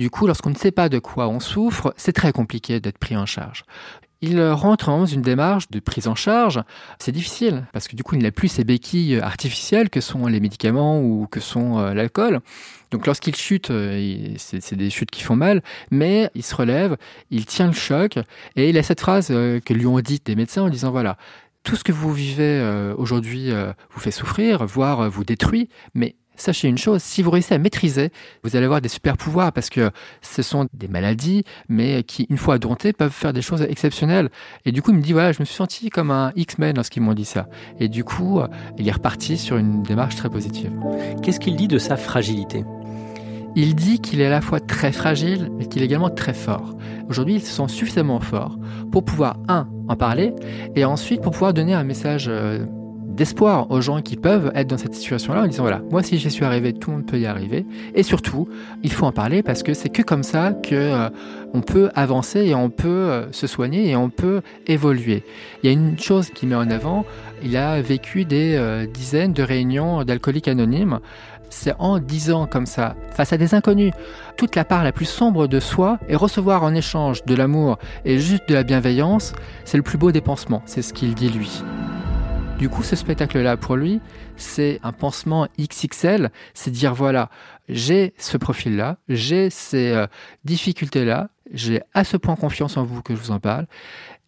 Du 0.00 0.08
coup, 0.08 0.26
lorsqu'on 0.26 0.48
ne 0.48 0.54
sait 0.54 0.70
pas 0.70 0.88
de 0.88 0.98
quoi 0.98 1.28
on 1.28 1.40
souffre, 1.40 1.92
c'est 1.98 2.14
très 2.14 2.32
compliqué 2.32 2.80
d'être 2.80 2.96
pris 2.96 3.18
en 3.18 3.26
charge. 3.26 3.64
Il 4.22 4.42
rentre 4.42 4.86
dans 4.86 5.04
une 5.04 5.20
démarche 5.20 5.68
de 5.70 5.78
prise 5.78 6.08
en 6.08 6.14
charge. 6.14 6.62
C'est 6.98 7.12
difficile 7.12 7.66
parce 7.74 7.86
que 7.86 7.96
du 7.96 8.02
coup, 8.02 8.14
il 8.14 8.22
n'a 8.22 8.30
plus 8.30 8.48
ces 8.48 8.64
béquilles 8.64 9.20
artificielles 9.20 9.90
que 9.90 10.00
sont 10.00 10.26
les 10.26 10.40
médicaments 10.40 11.02
ou 11.02 11.26
que 11.30 11.38
sont 11.38 11.78
euh, 11.78 11.92
l'alcool. 11.92 12.40
Donc 12.90 13.04
lorsqu'il 13.04 13.36
chute, 13.36 13.70
euh, 13.70 14.32
c'est 14.38 14.74
des 14.74 14.88
chutes 14.88 15.10
qui 15.10 15.22
font 15.22 15.36
mal, 15.36 15.62
mais 15.90 16.30
il 16.34 16.44
se 16.44 16.54
relève, 16.54 16.96
il 17.30 17.44
tient 17.44 17.66
le 17.66 17.74
choc 17.74 18.18
et 18.56 18.70
il 18.70 18.78
a 18.78 18.82
cette 18.82 19.00
phrase 19.00 19.28
euh, 19.30 19.60
que 19.60 19.74
lui 19.74 19.84
ont 19.86 20.00
dit 20.00 20.22
des 20.24 20.34
médecins 20.34 20.62
en 20.62 20.70
disant 20.70 20.92
voilà, 20.92 21.18
tout 21.62 21.76
ce 21.76 21.84
que 21.84 21.92
vous 21.92 22.14
vivez 22.14 22.58
aujourd'hui 22.96 23.50
vous 23.90 24.00
fait 24.00 24.10
souffrir, 24.10 24.64
voire 24.64 25.10
vous 25.10 25.24
détruit, 25.24 25.68
mais 25.92 26.16
sachez 26.40 26.68
une 26.68 26.78
chose, 26.78 27.02
si 27.02 27.22
vous 27.22 27.30
réussissez 27.30 27.54
à 27.54 27.58
maîtriser, 27.58 28.10
vous 28.42 28.56
allez 28.56 28.64
avoir 28.64 28.80
des 28.80 28.88
super 28.88 29.16
pouvoirs 29.16 29.52
parce 29.52 29.70
que 29.70 29.90
ce 30.22 30.42
sont 30.42 30.68
des 30.72 30.88
maladies, 30.88 31.44
mais 31.68 32.02
qui, 32.02 32.26
une 32.30 32.38
fois 32.38 32.58
domptées, 32.58 32.92
peuvent 32.92 33.12
faire 33.12 33.32
des 33.32 33.42
choses 33.42 33.62
exceptionnelles. 33.62 34.30
Et 34.64 34.72
du 34.72 34.82
coup, 34.82 34.90
il 34.90 34.96
me 34.96 35.02
dit, 35.02 35.12
voilà, 35.12 35.32
je 35.32 35.40
me 35.40 35.44
suis 35.44 35.54
senti 35.54 35.90
comme 35.90 36.10
un 36.10 36.32
X-Men 36.36 36.76
lorsqu'ils 36.76 37.02
m'ont 37.02 37.14
dit 37.14 37.24
ça. 37.24 37.48
Et 37.78 37.88
du 37.88 38.04
coup, 38.04 38.40
il 38.78 38.88
est 38.88 38.92
reparti 38.92 39.38
sur 39.38 39.56
une 39.56 39.82
démarche 39.82 40.16
très 40.16 40.28
positive. 40.28 40.72
Qu'est-ce 41.22 41.40
qu'il 41.40 41.56
dit 41.56 41.68
de 41.68 41.78
sa 41.78 41.96
fragilité? 41.96 42.64
Il 43.56 43.74
dit 43.74 44.00
qu'il 44.00 44.20
est 44.20 44.26
à 44.26 44.30
la 44.30 44.40
fois 44.40 44.60
très 44.60 44.92
fragile, 44.92 45.50
mais 45.58 45.66
qu'il 45.66 45.82
est 45.82 45.84
également 45.84 46.10
très 46.10 46.34
fort. 46.34 46.76
Aujourd'hui, 47.08 47.34
il 47.34 47.40
se 47.40 47.52
sent 47.52 47.68
suffisamment 47.68 48.20
fort 48.20 48.56
pour 48.92 49.04
pouvoir, 49.04 49.36
un, 49.48 49.68
en 49.88 49.96
parler, 49.96 50.32
et 50.76 50.84
ensuite 50.84 51.20
pour 51.20 51.32
pouvoir 51.32 51.52
donner 51.52 51.74
un 51.74 51.82
message 51.82 52.26
euh, 52.28 52.64
d'espoir 53.10 53.70
aux 53.70 53.80
gens 53.80 54.00
qui 54.00 54.16
peuvent 54.16 54.52
être 54.54 54.68
dans 54.68 54.78
cette 54.78 54.94
situation-là 54.94 55.42
en 55.42 55.46
disant 55.46 55.62
voilà, 55.62 55.82
moi 55.90 56.02
si 56.02 56.18
j'y 56.18 56.30
suis 56.30 56.44
arrivé, 56.44 56.72
tout 56.72 56.90
le 56.90 56.96
monde 56.98 57.06
peut 57.06 57.18
y 57.18 57.26
arriver. 57.26 57.66
Et 57.94 58.02
surtout, 58.02 58.48
il 58.82 58.92
faut 58.92 59.06
en 59.06 59.12
parler 59.12 59.42
parce 59.42 59.62
que 59.62 59.74
c'est 59.74 59.88
que 59.88 60.02
comme 60.02 60.22
ça 60.22 60.52
que 60.52 60.74
euh, 60.74 61.08
on 61.52 61.60
peut 61.60 61.90
avancer 61.94 62.40
et 62.40 62.54
on 62.54 62.70
peut 62.70 62.88
euh, 62.88 63.32
se 63.32 63.46
soigner 63.46 63.90
et 63.90 63.96
on 63.96 64.10
peut 64.10 64.42
évoluer. 64.66 65.24
Il 65.62 65.66
y 65.66 65.70
a 65.70 65.72
une 65.72 65.98
chose 65.98 66.30
qui 66.30 66.46
met 66.46 66.54
en 66.54 66.70
avant, 66.70 67.04
il 67.42 67.56
a 67.56 67.80
vécu 67.82 68.24
des 68.24 68.54
euh, 68.56 68.86
dizaines 68.86 69.32
de 69.32 69.42
réunions 69.42 70.04
d'alcooliques 70.04 70.48
anonymes. 70.48 71.00
C'est 71.52 71.74
en 71.80 71.98
disant 71.98 72.46
comme 72.46 72.66
ça, 72.66 72.94
face 73.10 73.32
à 73.32 73.36
des 73.36 73.54
inconnus, 73.56 73.92
toute 74.36 74.54
la 74.54 74.64
part 74.64 74.84
la 74.84 74.92
plus 74.92 75.04
sombre 75.04 75.48
de 75.48 75.58
soi 75.58 75.98
et 76.08 76.14
recevoir 76.14 76.62
en 76.62 76.74
échange 76.74 77.24
de 77.24 77.34
l'amour 77.34 77.78
et 78.04 78.20
juste 78.20 78.48
de 78.48 78.54
la 78.54 78.62
bienveillance, 78.62 79.32
c'est 79.64 79.76
le 79.76 79.82
plus 79.82 79.98
beau 79.98 80.12
des 80.12 80.20
pansements, 80.20 80.62
c'est 80.64 80.82
ce 80.82 80.94
qu'il 80.94 81.14
dit 81.14 81.28
lui. 81.28 81.62
Du 82.60 82.68
coup, 82.68 82.82
ce 82.82 82.94
spectacle-là, 82.94 83.56
pour 83.56 83.74
lui, 83.74 84.02
c'est 84.36 84.80
un 84.82 84.92
pansement 84.92 85.48
XXL, 85.58 86.30
c'est 86.52 86.70
dire 86.70 86.92
voilà, 86.92 87.30
j'ai 87.70 88.12
ce 88.18 88.36
profil-là, 88.36 88.98
j'ai 89.08 89.48
ces 89.48 89.92
euh, 89.92 90.06
difficultés-là, 90.44 91.30
j'ai 91.52 91.80
à 91.94 92.04
ce 92.04 92.16
point 92.16 92.36
confiance 92.36 92.76
en 92.76 92.84
vous 92.84 93.02
que 93.02 93.14
je 93.14 93.20
vous 93.20 93.30
en 93.30 93.40
parle, 93.40 93.66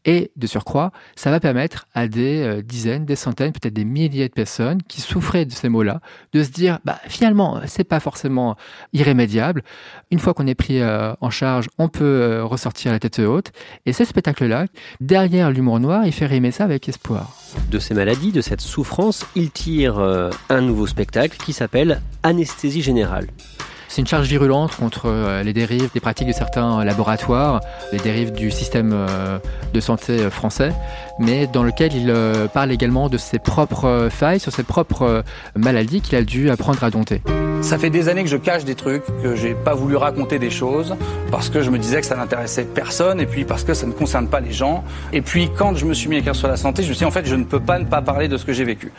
et 0.04 0.32
de 0.36 0.46
surcroît, 0.46 0.90
ça 1.14 1.30
va 1.30 1.38
permettre 1.38 1.86
à 1.94 2.08
des 2.08 2.42
euh, 2.42 2.62
dizaines, 2.62 3.04
des 3.04 3.16
centaines, 3.16 3.52
peut-être 3.52 3.74
des 3.74 3.84
milliers 3.84 4.28
de 4.28 4.32
personnes 4.34 4.82
qui 4.82 5.00
souffraient 5.00 5.44
de 5.44 5.52
ces 5.52 5.68
mots-là, 5.68 6.00
de 6.32 6.42
se 6.42 6.50
dire, 6.50 6.80
bah, 6.84 6.98
finalement, 7.06 7.60
c'est 7.66 7.84
pas 7.84 8.00
forcément 8.00 8.56
irrémédiable. 8.92 9.62
Une 10.10 10.18
fois 10.18 10.34
qu'on 10.34 10.46
est 10.46 10.54
pris 10.54 10.80
euh, 10.80 11.14
en 11.20 11.30
charge, 11.30 11.68
on 11.78 11.88
peut 11.88 12.04
euh, 12.04 12.44
ressortir 12.44 12.90
la 12.90 12.98
tête 12.98 13.20
haute. 13.20 13.52
Et 13.86 13.92
ce 13.92 14.04
spectacle-là, 14.04 14.66
derrière 15.00 15.50
l'humour 15.50 15.78
noir, 15.78 16.04
il 16.04 16.12
fait 16.12 16.26
rimer 16.26 16.50
ça 16.50 16.64
avec 16.64 16.88
espoir. 16.88 17.36
De 17.70 17.78
ces 17.78 17.94
maladies, 17.94 18.32
de 18.32 18.40
cette 18.40 18.60
souffrance, 18.60 19.26
il 19.36 19.50
tire 19.50 19.98
un 20.48 20.60
nouveau 20.60 20.86
spectacle 20.86 21.36
qui 21.36 21.52
s'appelle 21.52 22.00
Anesthésie 22.22 22.82
générale. 22.82 23.26
C'est 23.92 24.00
une 24.00 24.06
charge 24.06 24.26
virulente 24.26 24.74
contre 24.74 25.02
euh, 25.04 25.42
les 25.42 25.52
dérives 25.52 25.90
des 25.92 26.00
pratiques 26.00 26.26
de 26.26 26.32
certains 26.32 26.82
laboratoires, 26.82 27.60
les 27.92 27.98
dérives 27.98 28.32
du 28.32 28.50
système 28.50 28.92
euh, 28.94 29.38
de 29.74 29.80
santé 29.80 30.12
euh, 30.14 30.30
français, 30.30 30.72
mais 31.18 31.46
dans 31.46 31.62
lequel 31.62 31.94
il 31.94 32.10
parle 32.54 32.72
également 32.72 33.10
de 33.10 33.18
ses 33.18 33.38
propres 33.38 34.08
failles, 34.10 34.40
sur 34.40 34.50
ses 34.50 34.62
propres 34.62 35.22
maladies 35.54 36.00
qu'il 36.00 36.16
a 36.16 36.22
dû 36.22 36.48
apprendre 36.48 36.82
à 36.82 36.88
dompter. 36.88 37.20
Ça 37.60 37.76
fait 37.76 37.90
des 37.90 38.08
années 38.08 38.22
que 38.24 38.30
je 38.30 38.38
cache 38.38 38.64
des 38.64 38.74
trucs, 38.74 39.04
que 39.22 39.36
j'ai 39.36 39.54
pas 39.54 39.74
voulu 39.74 39.96
raconter 39.96 40.38
des 40.38 40.50
choses, 40.50 40.96
parce 41.30 41.50
que 41.50 41.60
je 41.60 41.68
me 41.68 41.78
disais 41.78 42.00
que 42.00 42.06
ça 42.06 42.16
n'intéressait 42.16 42.64
personne, 42.64 43.20
et 43.20 43.26
puis 43.26 43.44
parce 43.44 43.62
que 43.62 43.74
ça 43.74 43.86
ne 43.86 43.92
concerne 43.92 44.26
pas 44.26 44.40
les 44.40 44.52
gens. 44.52 44.84
Et 45.12 45.20
puis 45.20 45.50
quand 45.54 45.76
je 45.76 45.84
me 45.84 45.92
suis 45.92 46.08
mis 46.08 46.16
à 46.16 46.18
écrire 46.20 46.34
sur 46.34 46.48
la 46.48 46.56
santé, 46.56 46.82
je 46.82 46.88
me 46.88 46.94
suis 46.94 47.00
dit 47.00 47.04
en 47.04 47.10
fait 47.10 47.26
je 47.26 47.36
ne 47.36 47.44
peux 47.44 47.60
pas 47.60 47.78
ne 47.78 47.84
pas 47.84 48.00
parler 48.00 48.28
de 48.28 48.38
ce 48.38 48.46
que 48.46 48.54
j'ai 48.54 48.64
vécu, 48.64 48.90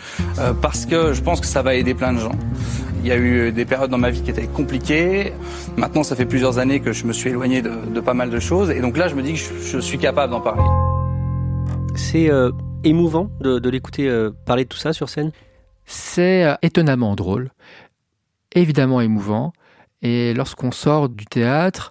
parce 0.62 0.86
que 0.86 1.14
je 1.14 1.22
pense 1.22 1.42
que 1.42 1.48
ça 1.48 1.64
va 1.64 1.74
aider 1.74 1.96
plein 1.96 2.14
de 2.14 2.20
gens. 2.20 2.36
Il 3.04 3.10
y 3.10 3.12
a 3.12 3.18
eu 3.18 3.52
des 3.52 3.66
périodes 3.66 3.92
dans 3.92 3.98
ma 3.98 4.12
vie 4.12 4.22
qui 4.22 4.32
étaient 4.32 4.48
compliquées. 4.48 5.34
Maintenant, 5.76 6.04
ça 6.04 6.16
fait 6.16 6.26
plusieurs 6.26 6.58
années 6.58 6.80
que 6.80 6.94
je 6.94 7.06
me 7.06 7.12
suis 7.12 7.32
éloigné 7.32 7.62
de, 7.62 8.00
pas 8.00 8.14
mal 8.14 8.30
de 8.30 8.40
choses. 8.40 8.70
Et 8.70 8.80
donc 8.80 8.96
là, 8.96 9.10
je 9.10 9.16
me 9.16 9.22
dis 9.22 9.34
que 9.34 9.40
je, 9.40 9.78
suis 9.80 9.98
capable 9.98 10.32
d'en 10.32 10.40
parler. 10.40 10.64
C'est 11.96 12.32
euh, 12.32 12.52
émouvant 12.86 13.30
de, 13.42 13.70
l'écouter 13.70 14.08
euh, 14.08 14.32
parler 14.46 14.64
de 14.64 14.70
tout 14.70 14.78
ça 14.78 14.94
sur 14.94 15.10
scène? 15.10 15.34
C'est 15.86 16.46
euh, 16.46 16.56
étonnamment 16.62 17.16
drôle, 17.16 17.52
évidemment 18.56 19.02
émouvant. 19.02 19.52
Et 20.02 20.34
lorsqu'on 20.34 20.72
sort 20.72 21.10
du 21.10 21.26
théâtre, 21.26 21.90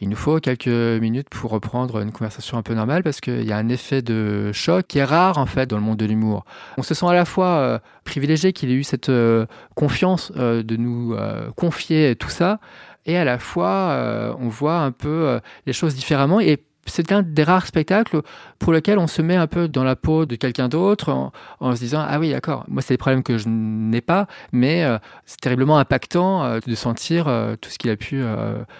il 0.00 0.08
nous 0.08 0.16
faut 0.16 0.40
quelques 0.40 0.66
minutes 0.66 1.28
pour 1.30 1.50
reprendre 1.50 2.00
une 2.00 2.12
conversation 2.12 2.58
un 2.58 2.62
peu 2.62 2.74
normale 2.74 3.02
parce 3.02 3.20
qu'il 3.20 3.44
y 3.44 3.52
a 3.52 3.56
un 3.56 3.68
effet 3.68 4.02
de 4.02 4.52
choc 4.52 4.86
qui 4.86 4.98
est 4.98 5.04
rare 5.04 5.38
en 5.38 5.46
fait 5.46 5.66
dans 5.66 5.76
le 5.76 5.82
monde 5.82 5.96
de 5.96 6.04
l'humour. 6.04 6.44
On 6.76 6.82
se 6.82 6.94
sent 6.94 7.06
à 7.06 7.14
la 7.14 7.24
fois 7.24 7.46
euh, 7.46 7.78
privilégié 8.04 8.52
qu'il 8.52 8.70
ait 8.70 8.74
eu 8.74 8.84
cette 8.84 9.08
euh, 9.08 9.46
confiance 9.74 10.32
euh, 10.36 10.62
de 10.62 10.76
nous 10.76 11.16
confier 11.56 12.16
tout 12.16 12.28
ça 12.28 12.60
et 13.06 13.16
à 13.16 13.24
la 13.24 13.38
fois 13.38 14.34
on 14.38 14.48
voit 14.48 14.78
un 14.78 14.90
peu 14.90 15.40
les 15.66 15.72
choses 15.72 15.94
différemment 15.94 16.40
et 16.40 16.62
c'est 16.86 17.12
un 17.12 17.22
des 17.22 17.42
rares 17.42 17.66
spectacles 17.66 18.22
pour 18.58 18.72
lequel 18.72 18.98
on 18.98 19.06
se 19.06 19.22
met 19.22 19.36
un 19.36 19.46
peu 19.46 19.68
dans 19.68 19.84
la 19.84 19.96
peau 19.96 20.26
de 20.26 20.36
quelqu'un 20.36 20.68
d'autre 20.68 21.30
en, 21.60 21.74
se 21.74 21.80
disant 21.80 22.04
ah 22.06 22.18
oui 22.18 22.30
d'accord 22.30 22.64
moi 22.68 22.82
c'est 22.82 22.94
des 22.94 22.98
problèmes 22.98 23.22
que 23.22 23.38
je 23.38 23.48
n'ai 23.48 24.00
pas 24.00 24.26
mais 24.52 24.84
c'est 25.24 25.40
terriblement 25.40 25.78
impactant 25.78 26.58
de 26.58 26.74
sentir 26.74 27.24
tout 27.60 27.70
ce 27.70 27.78
qu'il 27.78 27.90
a 27.90 27.96
pu 27.96 28.22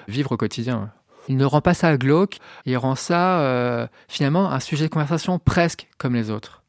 vivre 0.08 0.32
au 0.32 0.36
quotidien. 0.36 0.90
Il 1.28 1.36
ne 1.36 1.44
rend 1.44 1.60
pas 1.60 1.74
ça 1.74 1.96
glauque, 1.96 2.38
il 2.64 2.76
rend 2.76 2.94
ça 2.94 3.40
euh, 3.40 3.86
finalement 4.08 4.50
un 4.50 4.60
sujet 4.60 4.84
de 4.84 4.90
conversation 4.90 5.38
presque 5.38 5.88
comme 5.98 6.14
les 6.14 6.30
autres. 6.30 6.62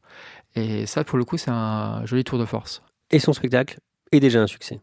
Et 0.54 0.86
ça, 0.86 1.04
pour 1.04 1.18
le 1.18 1.24
coup, 1.24 1.36
c'est 1.36 1.50
un 1.50 2.04
joli 2.04 2.24
tour 2.24 2.38
de 2.38 2.44
force. 2.44 2.82
Et 3.10 3.18
son 3.18 3.32
spectacle 3.32 3.78
est 4.12 4.20
déjà 4.20 4.40
un 4.40 4.46
succès. 4.46 4.80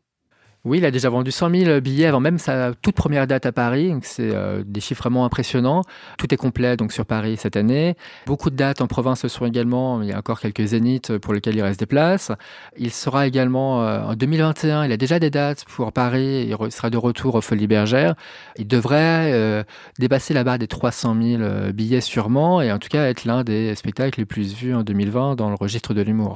Oui, 0.66 0.80
il 0.80 0.86
a 0.86 0.90
déjà 0.90 1.10
vendu 1.10 1.30
100 1.30 1.52
000 1.52 1.80
billets 1.80 2.08
avant 2.08 2.20
même 2.20 2.40
sa 2.40 2.74
toute 2.74 2.96
première 2.96 3.28
date 3.28 3.46
à 3.46 3.52
Paris. 3.52 3.94
C'est 4.02 4.34
euh, 4.34 4.64
des 4.66 4.82
chiffres 4.82 5.04
vraiment 5.04 5.24
impressionnants. 5.24 5.84
Tout 6.18 6.34
est 6.34 6.38
complet 6.38 6.76
donc 6.76 6.92
sur 6.92 7.06
Paris 7.06 7.38
cette 7.38 7.56
année. 7.56 7.96
Beaucoup 8.26 8.50
de 8.50 8.56
dates 8.56 8.82
en 8.82 8.88
province 8.88 9.22
le 9.22 9.30
sont 9.30 9.46
également. 9.46 10.02
Il 10.02 10.10
y 10.10 10.12
a 10.12 10.18
encore 10.18 10.40
quelques 10.40 10.66
zéniths 10.66 11.20
pour 11.20 11.36
lesquels 11.36 11.56
il 11.56 11.62
reste 11.62 11.80
des 11.80 11.86
places. 11.86 12.32
Il 12.78 12.90
sera 12.90 13.28
également 13.28 13.84
euh, 13.84 14.02
en 14.02 14.16
2021. 14.16 14.86
Il 14.86 14.92
a 14.92 14.98
déjà 14.98 15.20
des 15.20 15.30
dates 15.30 15.66
pour 15.66 15.94
Paris. 15.94 16.48
Il 16.50 16.72
sera 16.72 16.90
de 16.90 16.98
retour 16.98 17.36
aux 17.36 17.42
Folies 17.42 17.68
Bergères. 17.68 18.16
Il 18.58 18.66
devrait 18.68 19.32
euh, 19.34 19.64
dépasser 20.00 20.34
la 20.34 20.44
barre 20.44 20.58
des 20.58 20.68
300 20.68 21.16
000 21.22 21.44
billets 21.74 22.02
sûrement 22.02 22.60
et 22.60 22.72
en 22.72 22.80
tout 22.80 22.90
cas 22.90 23.06
être 23.06 23.26
l'un 23.26 23.44
des 23.44 23.76
spectacles 23.76 24.20
les 24.20 24.26
plus 24.26 24.56
vus 24.56 24.74
en 24.74 24.82
2020 24.82 25.36
dans 25.36 25.50
le 25.50 25.56
registre 25.56 25.94
de 25.94 26.02
l'humour. 26.02 26.34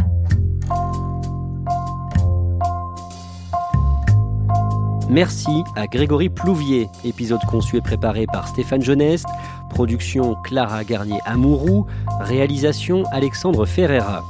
Merci 5.10 5.64
à 5.76 5.88
Grégory 5.88 6.30
Plouvier, 6.30 6.88
épisode 7.04 7.42
conçu 7.50 7.78
et 7.78 7.82
préparé 7.82 8.28
par 8.28 8.48
Stéphane 8.48 8.84
Geneste, 8.84 9.26
production 9.72 10.36
Clara 10.44 10.84
Garnier-Amouroux, 10.84 11.88
réalisation 12.20 13.04
Alexandre 13.12 13.66
Ferreira. 13.66 14.24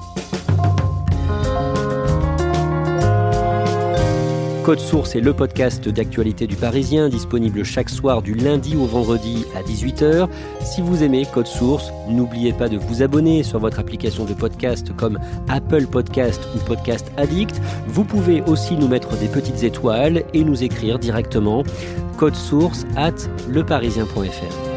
Code 4.70 4.80
Source 4.82 5.16
est 5.16 5.22
le 5.22 5.34
podcast 5.34 5.90
d'actualité 5.90 6.46
du 6.46 6.56
Parisien, 6.56 7.10
disponible 7.10 7.64
chaque 7.64 7.90
soir 7.90 8.22
du 8.22 8.36
lundi 8.36 8.76
au 8.76 8.86
vendredi 8.86 9.44
à 9.56 9.64
18h. 9.64 10.30
Si 10.62 10.84
vous 10.84 11.02
aimez 11.02 11.26
Code 11.26 11.48
Source, 11.48 11.92
n'oubliez 12.08 12.54
pas 12.54 12.70
de 12.70 12.78
vous 12.78 13.02
abonner 13.02 13.42
sur 13.42 13.58
votre 13.58 13.80
application 13.80 14.26
de 14.26 14.36
podcast 14.36 14.96
comme 14.96 15.18
Apple 15.48 15.88
Podcast 15.88 16.48
ou 16.56 16.60
Podcast 16.60 17.12
Addict. 17.18 17.60
Vous 17.88 18.04
pouvez 18.04 18.44
aussi 18.44 18.76
nous 18.76 18.88
mettre 18.88 19.18
des 19.18 19.28
petites 19.28 19.64
étoiles 19.64 20.24
et 20.36 20.44
nous 20.44 20.64
écrire 20.64 21.00
directement 21.00 21.64
code 22.18 22.36
source 22.36 22.86
at 22.96 23.16
leparisien.fr. 23.50 24.69